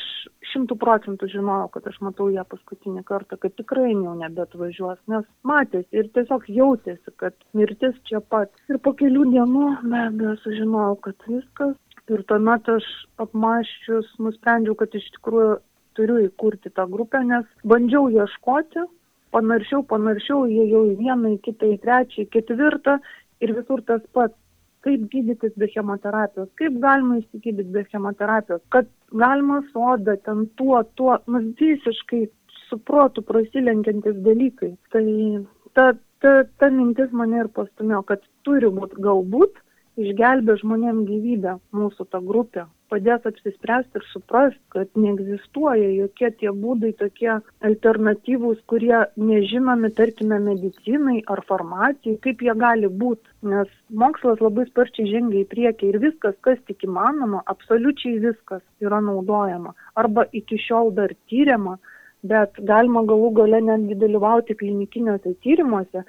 [0.52, 5.98] šimtų procentų žinojau, kad aš matau ją paskutinį kartą, kad tikrai jau nebetvažiuos, nes matėsi
[5.98, 8.52] ir tiesiog jautėsi, kad mirtis čia pat.
[8.70, 11.74] Ir po kelių dienų be abejo sužinojau, kad viskas.
[12.12, 12.84] Ir tuomet aš
[13.24, 15.56] apmaščius nusprendžiau, kad iš tikrųjų
[15.96, 18.84] turiu įkurti tą grupę, nes bandžiau ieškoti,
[19.34, 22.98] panaršiau, panaršiau, jie jau į vieną, į kitą, į trečią, į ketvirtą
[23.40, 24.36] ir visur tas pats.
[24.84, 28.88] Kaip gydytis be chemoterapijos, kaip galima įsigydyti be chemoterapijos, kad
[29.24, 32.26] galima soda, ten tuo, tuo, nu visiškai
[32.68, 34.74] su protu prasilenkiantis dalykai.
[34.92, 35.04] Tai
[35.78, 39.63] ta, ta, ta mintis mane ir pastumėjo, kad turi būti galbūt
[40.00, 46.92] išgelbė žmonėm gyvybę mūsų ta grupė, padės apsispręsti ir suprasti, kad neegzistuoja jokie tie būdai
[47.00, 47.30] tokie
[47.68, 53.30] alternatyvūs, kurie nežinomi, tarkime, medicinai ar farmacijai, kaip jie gali būti.
[53.54, 53.70] Nes
[54.02, 59.74] mokslas labai sparčiai žengia į priekį ir viskas, kas tik įmanoma, absoliučiai viskas yra naudojama.
[60.00, 61.78] Arba iki šiol dar tyriama,
[62.24, 66.04] bet galima galų gale netgi dalyvauti klinikiniuose tyrimuose,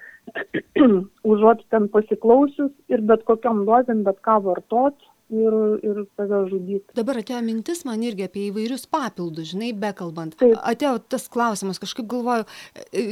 [1.31, 4.97] užuot ten pasiklausius ir bet kokiam dozėm bet ką vartot
[5.29, 6.95] ir, ir save žudyti.
[6.97, 10.37] Dabar atėjo mintis man irgi apie įvairius papildus, žinai, bekalbant.
[10.39, 10.57] Taip.
[10.61, 12.47] Atėjo tas klausimas, kažkaip galvoju,
[12.91, 13.05] e,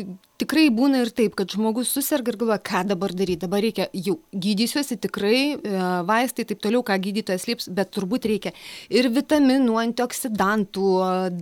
[0.44, 4.18] tikrai būna ir taip, kad žmogus susirga ir galvoja, ką dabar daryti, dabar reikia, jau
[4.36, 8.54] gydysiuosi tikrai, e, vaistai taip toliau, ką gydytojas lieps, bet turbūt reikia
[8.94, 10.90] ir vitaminų, antioksidantų,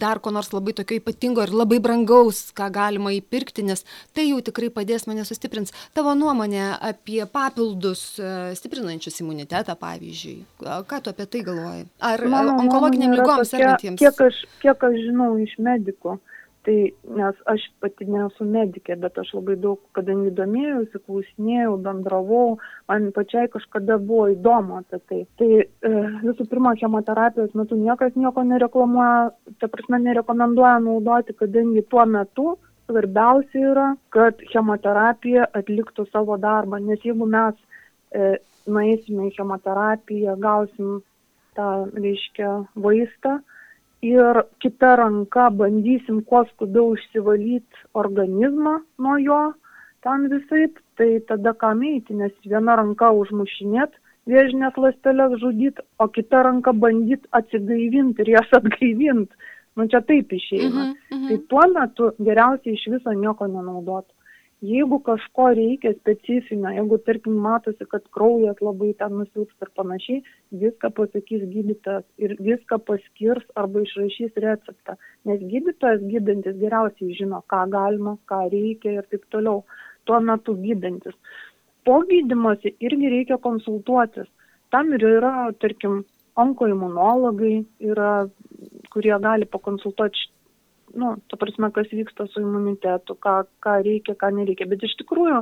[0.01, 3.85] dar ko nors labai tokio ypatingo ir labai brangaus, ką galima įpirkti, nes
[4.15, 5.73] tai jau tikrai padės mane sustiprins.
[5.97, 11.87] Tavo nuomonė apie papildus e, stiprinančius imunitetą, pavyzdžiui, ką tu apie tai galvoji?
[12.11, 14.01] Ar Mano onkologiniam lygom sergantiems?
[14.01, 16.19] Kiek aš, kiek aš žinau iš medikų,
[16.61, 16.75] Tai
[17.17, 22.59] nes aš pati nesu medikė, bet aš labai daug, kadangi domėjausi, klausinėjau, bendravau,
[22.91, 25.21] man pačiai kažkada buvo įdomu apie tai.
[25.41, 32.05] Tai e, visų pirma, chemoterapijos metu niekas nieko nereklamuoja, ta prasme nerekomenduoja naudoti, kadangi tuo
[32.05, 32.53] metu
[32.85, 37.57] svarbiausia yra, kad chemoterapija atliktų savo darbą, nes jeigu mes
[38.13, 38.35] e,
[38.69, 40.99] nueisime į chemoterapiją, gausim
[41.57, 42.53] tą, reiškia,
[42.85, 43.39] vaistą,
[44.01, 49.41] ir kita ranka bandysim kuo skubiau išsivalyti organizmą nuo jo,
[50.01, 53.93] ten visaip, tai tada kam eiti, nes viena ranka užmušinėt
[54.29, 59.33] vėžinės ląstelės žudyti, o kita ranka bandyti atsigaivinti ir jas atgaivinti.
[59.77, 60.83] Nu čia taip išeina.
[60.83, 61.27] Uh -huh.
[61.27, 64.13] Tai tuo metu geriausiai iš viso nieko nenaudoti
[64.61, 70.21] jeigu kažko reikia specifinio, jeigu, tarkim, matosi, kad kraujas labai ten nusilps ir panašiai,
[70.63, 74.97] viską pasakys gydytojas ir viską paskirs arba išrašys receptą.
[75.25, 79.63] Nes gydytojas gydantis geriausiai žino, ką galima, ką reikia ir taip toliau,
[80.05, 81.17] tuo metu gydantis.
[81.85, 84.29] Po gydymosi irgi reikia konsultuotis.
[84.71, 86.03] Tam ir yra, tarkim,
[86.39, 88.11] onkoimunologai, yra,
[88.93, 90.29] kurie gali pakonsultuoti
[90.97, 94.67] nu, ta prasme, kas vyksta su imunitetu, ką, ką reikia, ką nereikia.
[94.71, 95.41] Bet iš tikrųjų,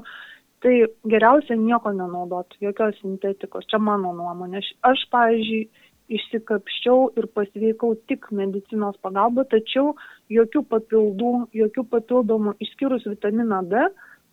[0.63, 0.73] tai
[1.11, 3.67] geriausia nieko nenaudoti, jokios sintetikos.
[3.71, 4.63] Čia mano nuomonė.
[4.89, 5.67] Aš, pavyzdžiui,
[6.09, 9.93] išsikapščiau ir pasveikau tik medicinos pagalba, tačiau
[10.33, 13.85] jokių papildų, jokių papildomų, išskyrus vitaminą D,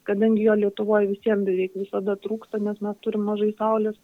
[0.08, 3.98] kadangi jo Lietuvoje visiems beveik visada trūksta, nes mes turim mažai saulės,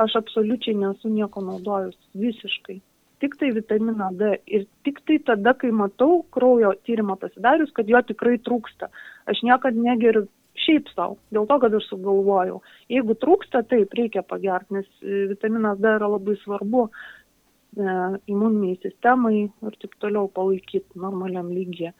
[0.00, 2.80] aš absoliučiai nesu nieko naudojus, visiškai
[3.24, 8.02] tik tai vitaminą D ir tik tai tada, kai matau kraujo tyrimą pasidarius, kad jo
[8.04, 8.90] tikrai trūksta.
[9.32, 10.26] Aš niekada negeriu
[10.64, 12.60] šiaip savo, dėl to, kad aš sugalvojau.
[12.92, 17.96] Jeigu trūksta, taip, reikia pagerti, nes e, vitaminas D yra labai svarbu e,
[18.30, 21.94] imuniniai sistemai ir taip toliau palaikyti normaliam lygiai.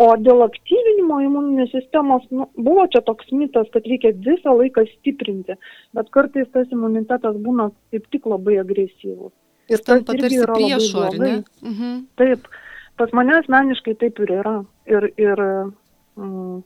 [0.00, 5.58] O dėl aktyvinimo imuninės sistemos, nu, buvo čia toks mitas, kad reikia visą laiką stiprinti,
[5.92, 9.34] bet kartais tas imunitetas būna kaip tik labai agresyvus.
[9.70, 11.34] Ir irgi yra priešo, labai blogai.
[11.62, 12.00] Mhm.
[12.20, 12.48] Taip,
[12.98, 14.56] pas mane asmeniškai taip ir yra.
[14.90, 15.42] Ir, ir
[16.18, 16.62] mm,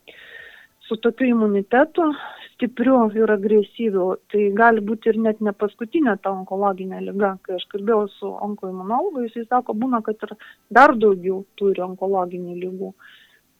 [0.88, 2.08] su tokiu imunitetu
[2.56, 7.34] stipriu ir agresyviu, tai gali būti ir net ne paskutinė ta onkologinė lyga.
[7.44, 10.32] Kai aš kalbėjau su onkoimunologu, jisai sako, būna, kad ir
[10.72, 12.92] dar daugiau turi onkologinių lygų.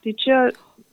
[0.03, 0.39] Tai čia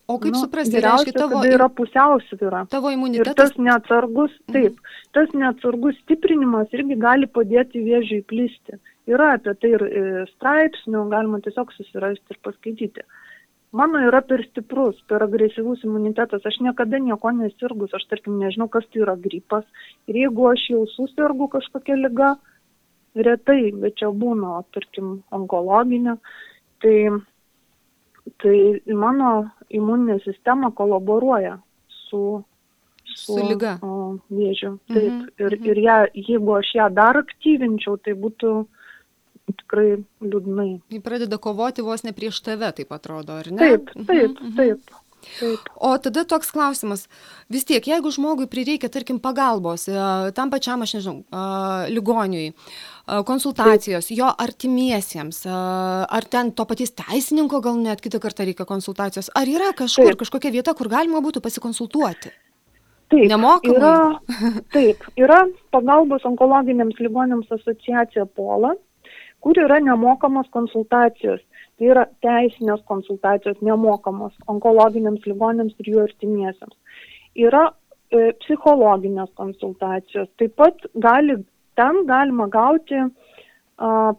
[0.06, 1.40] O kaip nu, suprasti, reiškia tavo...
[1.48, 2.66] yra pusiausvyra.
[2.72, 3.30] Tavo imunitetas.
[3.32, 5.04] Ir tas neatsargus, taip, mhm.
[5.16, 8.80] tas neatsargus stiprinimas irgi gali padėti vėžiui plisti.
[9.08, 10.02] Yra apie tai ir e,
[10.34, 13.04] straipsnių, galima tiesiog susirasti ir paskaityti.
[13.74, 18.86] Mano yra per stiprus, per agresyvus imunitetas, aš niekada nieko nesirgus, aš tarkim nežinau, kas
[18.92, 19.64] tai yra gripas.
[20.06, 22.34] Ir jeigu aš jau susirgu kažkokią lygą,
[23.26, 26.14] retai, bet čia būna, tarkim, onkologinė,
[26.84, 26.94] tai
[28.42, 31.58] tai mano imuninė sistema kolaboruoja
[32.10, 32.42] su
[33.14, 33.76] su, Su liga.
[33.82, 34.78] o, vėžiu.
[34.90, 35.66] Taip, Mhm, ir, mhm.
[35.70, 38.66] ir ją, jeigu aš ją dar aktyvinčiau, tai būtų
[39.60, 40.80] tikrai liūdnai.
[40.90, 43.58] Ji pradeda kovoti vos ne prieš tave, taip atrodo, ar ne?
[43.60, 44.56] Taip, Mhm, taip, mhm.
[44.56, 44.80] taip.
[45.38, 45.68] Taip.
[45.76, 47.06] O tada toks klausimas.
[47.52, 49.96] Vis tiek, jeigu žmogui prireikia, tarkim, pagalbos, e,
[50.36, 57.60] tam pačiam, aš nežinau, e, ligoniui, e, konsultacijos, jo artimiesiems, ar ten to paties teisininko
[57.64, 60.22] gal net kitą kartą reikia konsultacijos, ar yra kažkur, Taip.
[60.24, 62.32] kažkokia vieta, kur galima būtų pasikonsultuoti?
[63.12, 63.76] Taip, Nemokamai?
[63.76, 63.96] Yra,
[64.74, 68.72] taip, yra pagalbos onkologiniams ligonėms asociacija Pola,
[69.44, 71.42] kur yra nemokamos konsultacijos.
[71.78, 76.76] Tai yra teisinės konsultacijos nemokamos onkologiniams ligonėms ir jų artimiesiams.
[77.34, 80.30] Yra e, psichologinės konsultacijos.
[80.38, 81.40] Taip pat gali,
[81.74, 83.08] ten galima gauti a,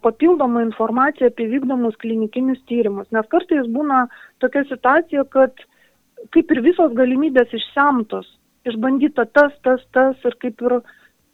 [0.04, 3.08] papildomą informaciją apie vykdomus klinikinius tyrimus.
[3.16, 4.04] Nes kartais būna
[4.44, 5.64] tokia situacija, kad
[6.36, 8.28] kaip ir visos galimybės išsemtos,
[8.68, 10.80] išbandyta tas, tas, tas ir kaip ir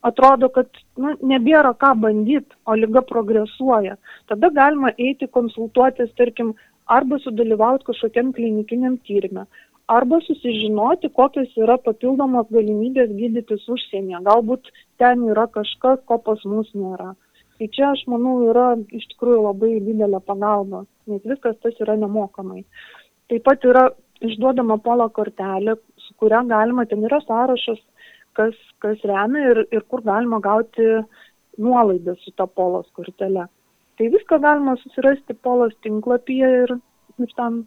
[0.07, 3.97] atrodo, kad nu, nebėra ką bandyti, o lyga progresuoja.
[4.31, 6.55] Tada galima eiti konsultuotis, tarkim,
[6.91, 9.47] arba sudalyvauti kažkokiam klinikiniam tyrimė,
[9.93, 14.23] arba susižinoti, kokios yra papildomos galimybės gydytis užsienyje.
[14.27, 17.13] Galbūt ten yra kažkas, ko pas mus nėra.
[17.59, 22.65] Tai čia, aš manau, yra iš tikrųjų labai didelė pagalba, nes viskas tas yra nemokamai.
[23.31, 23.85] Taip pat yra
[24.23, 27.79] išduodama polo kortelė, su kuria galima, ten yra sąrašas,
[28.39, 30.87] kas, kas remia ir, ir kur galima gauti
[31.61, 33.47] nuolaidą su ta polos kortelė.
[34.01, 36.75] Tai viską galima susirasti polos tinklapyje ir,
[37.21, 37.63] ir tam,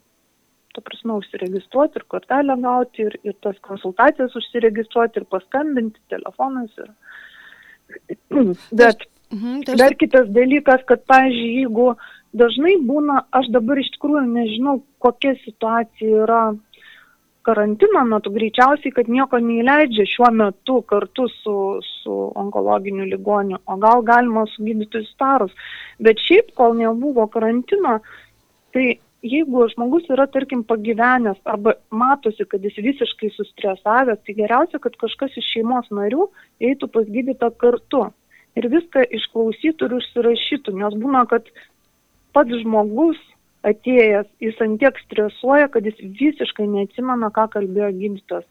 [0.74, 6.72] ta prasme, užsiregistruoti ir kortelę gauti ir, ir tas konsultacijas užsiregistruoti ir paskambinti telefonas.
[6.82, 6.90] Ir...
[8.82, 11.88] Bet Mhm, tai aš Dar kitas dalykas, kad, pavyzdžiui, jeigu
[12.36, 16.42] dažnai būna, aš dabar iš tikrųjų nežinau, kokia situacija yra
[17.46, 21.56] karantino metu, greičiausiai, kad nieko neįleidžia šiuo metu kartu su,
[21.86, 25.54] su onkologiniu ligoniu, o gal galima su gydytojus starus.
[26.02, 28.00] Bet šiaip, kol nebuvo karantino,
[28.74, 34.98] tai jeigu žmogus yra, tarkim, pagyvenęs arba matosi, kad jis visiškai sustresavęs, tai geriausia, kad
[35.00, 36.28] kažkas iš šeimos narių
[36.70, 38.06] eitų pas gydytą kartu
[38.56, 41.48] ir viską išklausytų ir užsirašytų, nes būna, kad
[42.36, 43.20] pats žmogus
[43.66, 48.46] atėjęs, jis antiek stresuoja, kad jis visiškai neatsimena, ką kalbėjo gydytojas.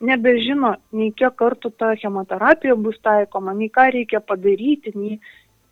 [0.00, 5.18] Nebežino, nei kiek kartų ta chemoterapija bus taikoma, nei ką reikia padaryti, nei,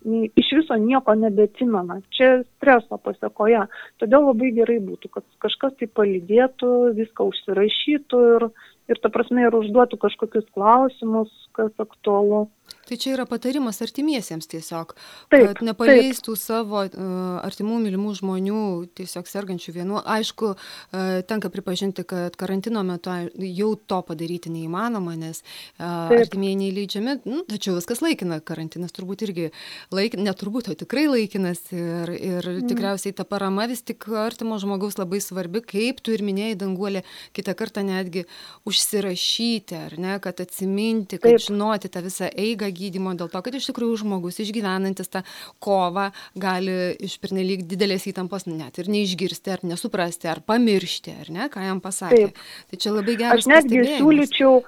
[0.05, 1.97] nei iš viso nieko nebeatsimena.
[2.13, 3.63] Čia streso pasiekoje.
[4.01, 8.47] Todėl labai gerai būtų, kad kažkas tai palydėtų, viską užsirašytų ir,
[8.93, 12.45] ir ta prasme, ir užduotų kažkokius klausimus, kas aktualu.
[12.89, 14.95] Tai čia yra patarimas artimiesiems tiesiog,
[15.29, 18.61] Taip, kad nepaleistų savo uh, artimų mylimų žmonių
[18.97, 19.99] tiesiog sergančių vienu.
[20.01, 23.13] Aišku, uh, tenka pripažinti, kad karantino metu
[23.45, 26.23] jau to padaryti neįmanoma, nes uh, Taip.
[26.23, 29.51] artimieji neįleidžiami, nu, tačiau viskas laikina, karantinas turbūt irgi,
[29.93, 32.67] laik, neturbūt, o tikrai laikinas ir, ir Mhm.
[32.71, 37.03] tikriausiai ta parama vis tik artimo žmogaus labai svarbi, kaip tu ir minėjai, danguolė,
[37.37, 38.25] kitą kartą netgi
[38.65, 41.45] užsirašyti, ar ne, kad atsiminti, kad Taip.
[41.49, 45.23] žinoti tą visą eigą gydymo, dėl to, kad iš tikrųjų žmogus išgyvenantis tą
[45.63, 51.49] kovą gali iš pernelyg didelės įtampos net ir neišgirsti, ar nesuprasti, ar pamiršti, ar ne,
[51.53, 52.29] ką jam pasakė.
[52.29, 52.43] Taip.
[52.71, 54.61] Tai čia labai geras Aš netgi siūlyčiau,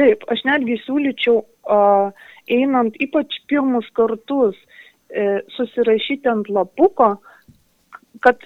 [0.00, 4.56] taip, aš netgi siūlyčiau, uh, einant ypač pirmus kartus,
[5.10, 7.16] e, susirašyti ant lapuko,
[8.24, 8.42] kad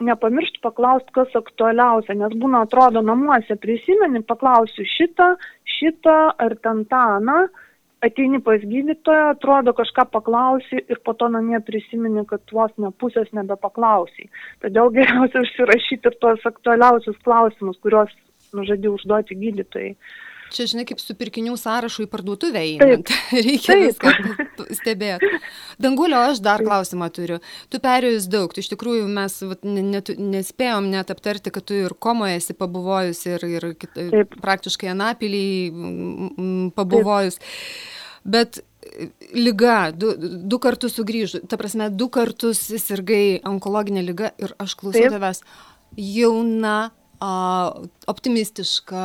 [0.00, 5.34] nepamiršti paklausti, kas aktualiausia, nes būna atrodo namuose prisimeni, paklausiu šitą,
[5.78, 7.46] šitą ar ten tą, na,
[8.04, 13.32] ateini pas gydytoją, atrodo kažką paklausi ir po to namie prisimeni, kad tuos ne pusės
[13.36, 14.28] nebepaklausiai.
[14.64, 18.12] Todėl geriausia užsirašyti ir tuos aktualiausius klausimus, kuriuos
[18.56, 19.94] nužadė užduoti gydytojai.
[20.54, 22.82] Čia, žinai, kaip su pirkinių sąrašu į parduotuvę Taip.
[22.82, 23.12] einant.
[23.46, 23.84] Reikia Taip.
[23.86, 25.30] viską stebėti.
[25.82, 27.40] Dangulio, aš dar klausimą turiu.
[27.72, 31.76] Tu perėjus daug, tu iš tikrųjų mes vat, ne, net, nespėjom net aptarti, kad tu
[31.86, 34.38] ir komoje esi pabuvojus ir, ir kit, Taip.
[34.42, 35.44] praktiškai anapilį
[36.78, 37.40] pabuvojus.
[38.26, 44.54] Bet e, lyga, du, du kartus sugrįžu, ta prasme, du kartus sirgai onkologinė lyga ir
[44.62, 45.18] aš klausau Taip.
[45.18, 45.42] tavęs.
[45.96, 46.78] Jauna,
[47.22, 47.30] a,
[48.10, 49.04] optimistiška,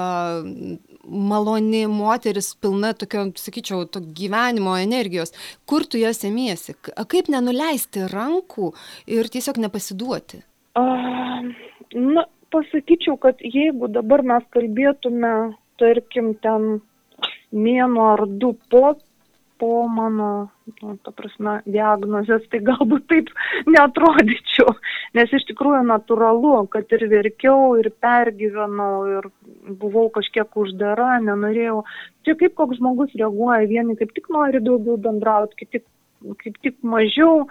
[1.07, 5.33] maloni moteris, pilna tokio, sakyčiau, to gyvenimo energijos.
[5.65, 6.75] Kur tu jas emiesi?
[6.81, 8.71] K- Kaip nenuleisti rankų
[9.07, 10.41] ir tiesiog nepasiduoti?
[10.79, 10.83] A,
[11.95, 15.33] na, pasakyčiau, kad jeigu dabar mes kalbėtume,
[15.81, 16.81] tarkim, ten
[17.51, 18.95] mėno ar du po
[19.61, 20.49] po mano,
[20.81, 23.29] nu, ta prasme, diagnozės, tai galbūt taip
[23.69, 24.73] netrodyčiau,
[25.17, 29.29] nes iš tikrųjų natūralu, kad ir verkiau, ir pergyvenau, ir
[29.83, 31.83] buvau kažkiek uždara, nenorėjau.
[32.25, 35.83] Čia kaip koks žmogus reaguoja, vieni kaip tik nori daugiau bendrauti, kiti
[36.41, 37.45] kaip tik mažiau.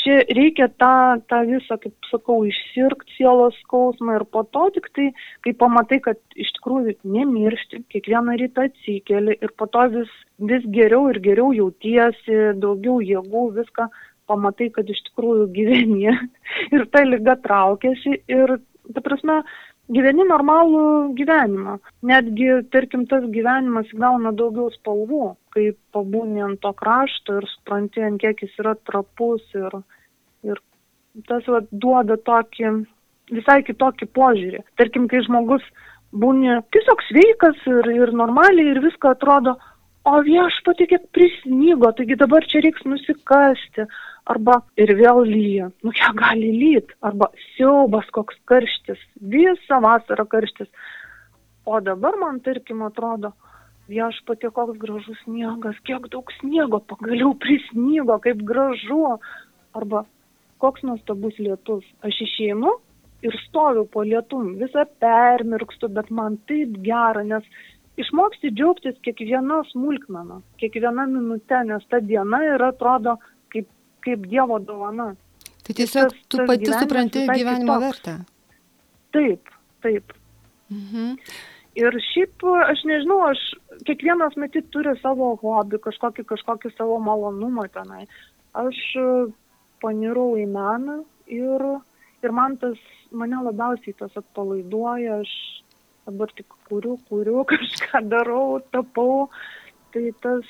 [0.00, 5.10] Čia reikia tą, tą visą, kaip sakau, išsirkti sielos skausmą ir po to tik tai,
[5.44, 10.14] kai pamatai, kad iš tikrųjų nemiršti, kiekvieną rytą atsikeli ir po to vis,
[10.52, 13.90] vis geriau ir geriau jautiesi, daugiau jėgų, viską
[14.30, 16.08] pamatai, kad iš tikrųjų gyveni
[16.74, 18.56] ir ta lyga traukiasi ir,
[18.94, 19.42] ta prasme,
[19.94, 20.84] gyveni normalų
[21.18, 21.76] gyvenimą.
[22.06, 28.20] Netgi, tarkim, tas gyvenimas gauna daugiau spalvų, kai pabūni ant to krašto ir supranti, ant
[28.22, 29.80] kiek jis yra trapus ir,
[30.46, 30.62] ir
[31.28, 32.74] tas va, duoda tokį
[33.34, 34.64] visai kitokį požiūrį.
[34.80, 35.64] Tarkim, kai žmogus
[36.10, 39.56] būni tiesiog sveikas ir, ir normaliai ir viską atrodo,
[40.08, 43.86] o viešpatė kiek prisnygo, taigi dabar čia reiks nusikasti,
[44.30, 50.70] arba ir vėl lyja, nu kiek gali lyt, arba siaubas koks karštis, visą vasarą karštis.
[51.66, 53.32] O dabar man, tarkim, atrodo,
[53.90, 59.18] viešpatė koks gražus sniegas, kiek daug sniego, pagaliau prisnygo, kaip gražu,
[59.76, 60.04] arba
[60.62, 61.84] koks nuostabus lietus.
[62.06, 62.72] Aš išeinu
[63.26, 67.44] ir stoviu po lietum, visą permirkstu, bet man taip gera, nes
[67.98, 73.16] išmoksti džiaugtis kiekviena smulkmena, kiekviena minute, nes ta diena yra, atrodo,
[73.52, 73.68] kaip,
[74.04, 75.14] kaip Dievo dovana.
[75.66, 77.86] Tai tiesiog tas- tu pati supranti gyvenimo kitoks.
[77.86, 78.14] vertę.
[79.12, 79.48] Taip,
[79.82, 80.12] taip.
[80.70, 81.16] Mhm.
[81.76, 83.38] Ir šiaip, aš nežinau, aš
[83.86, 88.06] kiekvienas matyt turi savo hobį, kažkokį, kažkokį savo malonumą tenai.
[88.54, 89.32] Aš e,
[89.82, 91.80] panirau į meną ir,
[92.22, 92.76] ir man tas,
[93.12, 95.30] mane labiausiai tas atpalaiduoja, aš
[96.08, 99.28] dabar tik kuriu, kuriu, kažką darau, tapau.
[99.90, 100.46] Tai tas,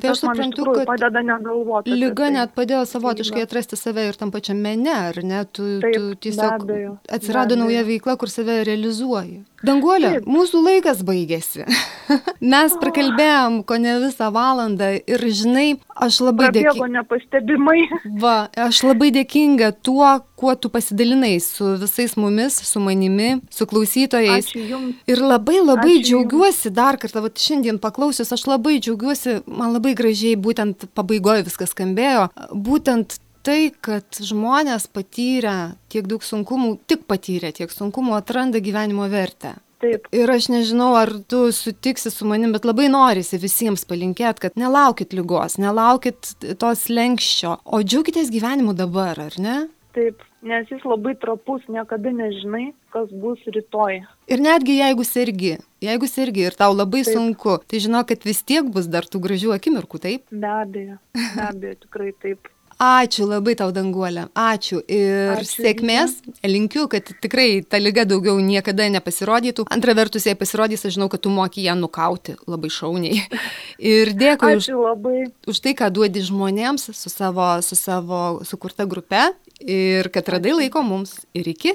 [0.00, 1.92] Tai aš suprantu, kad padeda negalvoti.
[1.96, 2.32] Lyga tai.
[2.34, 3.48] net padėjo savotiškai Lyga.
[3.48, 5.40] atrasti save ir tam pačiam mene, ar ne?
[5.48, 9.38] Tu, Taip, tu tiesiog abejo, atsirado nauja veikla, kur save realizuoji.
[9.66, 10.28] Danguolė, Taip.
[10.30, 11.66] mūsų laikas baigėsi.
[12.52, 15.66] Mes prakalbėjom ko ne visą valandą ir žinai,
[16.06, 17.04] aš labai dėkinga.
[18.22, 18.36] Va,
[18.66, 20.06] aš labai dėkinga tuo,
[20.38, 24.52] kuo tu pasidalinai su visais mumis, su manimi, su klausytojais.
[24.54, 25.02] Jums.
[25.10, 29.96] Ir labai labai Ačiū džiaugiuosi dar kartą, va, šiandien paklausius, aš labai džiaugiuosi, man labai
[29.98, 37.52] gražiai būtent pabaigoje viskas skambėjo, būtent tai, kad žmonės patyrę tiek daug sunkumų, tik patyrę
[37.56, 39.56] tiek sunkumų, atranda gyvenimo vertę.
[39.76, 44.56] Taip, Ir aš nežinau, ar tu sutiksi su manim, bet labai norisi visiems palinkėti, kad
[44.56, 49.58] nelaukit lygos, nelaukit tos lenkščio, o džiaugitės gyvenimu dabar, ar ne?
[49.96, 54.02] taip, nes jis labai trapus, niekada nežinai, kas bus rytoj.
[54.28, 57.14] Ir netgi jeigu sergi, jeigu sergi ir tau labai Taip.
[57.16, 60.26] sunku, tai žinok, kad vis tiek bus dar tų gražių akimirkų, taip?
[60.32, 62.50] Be abejo, be abejo, tikrai taip.
[62.76, 64.26] Ačiū labai tau, Danguolė.
[64.36, 66.18] Ačiū ir Ačiū, sėkmės.
[66.44, 69.64] Linkiu, kad tikrai ta lyga daugiau niekada nepasirodytų.
[69.72, 73.24] Antra vertus, jei pasirodys, aš žinau, kad tu moki ją nukauti labai šauniai.
[73.94, 75.24] Ir dėkui už, Ačiū labai.
[75.48, 79.24] už tai, ką duodi žmonėms su savo, su savo sukurta grupe
[79.64, 81.22] ir kad radai laiko mums.
[81.32, 81.72] Ir iki.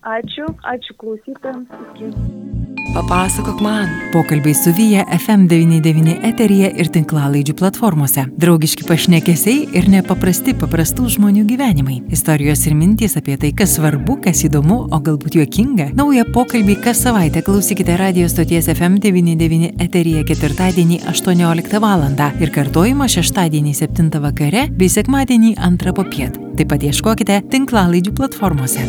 [0.00, 1.68] Ačiū, ačiū klausytams.
[1.92, 2.61] Iki.
[2.90, 3.88] Papasakok man.
[4.12, 8.24] Pokalbiai su Vyja FM99 eteryje ir tinklalaidžių platformose.
[8.42, 12.00] Draugiški pašnekesiai ir nepaprasti paprastų žmonių gyvenimai.
[12.12, 15.88] Istorijos ir mintys apie tai, kas svarbu, kas įdomu, o galbūt juokinga.
[15.96, 22.04] Naują pokalbį kas savaitę klausykite radio stoties FM99 eteryje ketvirtadienį 18 val.
[22.42, 26.36] ir kartojimą šeštadienį 7 vakare bei sekmadienį 2 popiet.
[26.58, 28.88] Taip pat ieškokite tinklalaidžių platformose.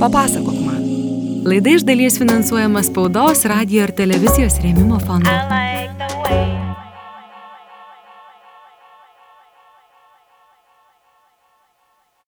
[0.00, 0.69] Papasakok man.
[1.44, 6.59] Laida iš dalies finansuojama spaudos, radio ir televizijos rėmimo fondo.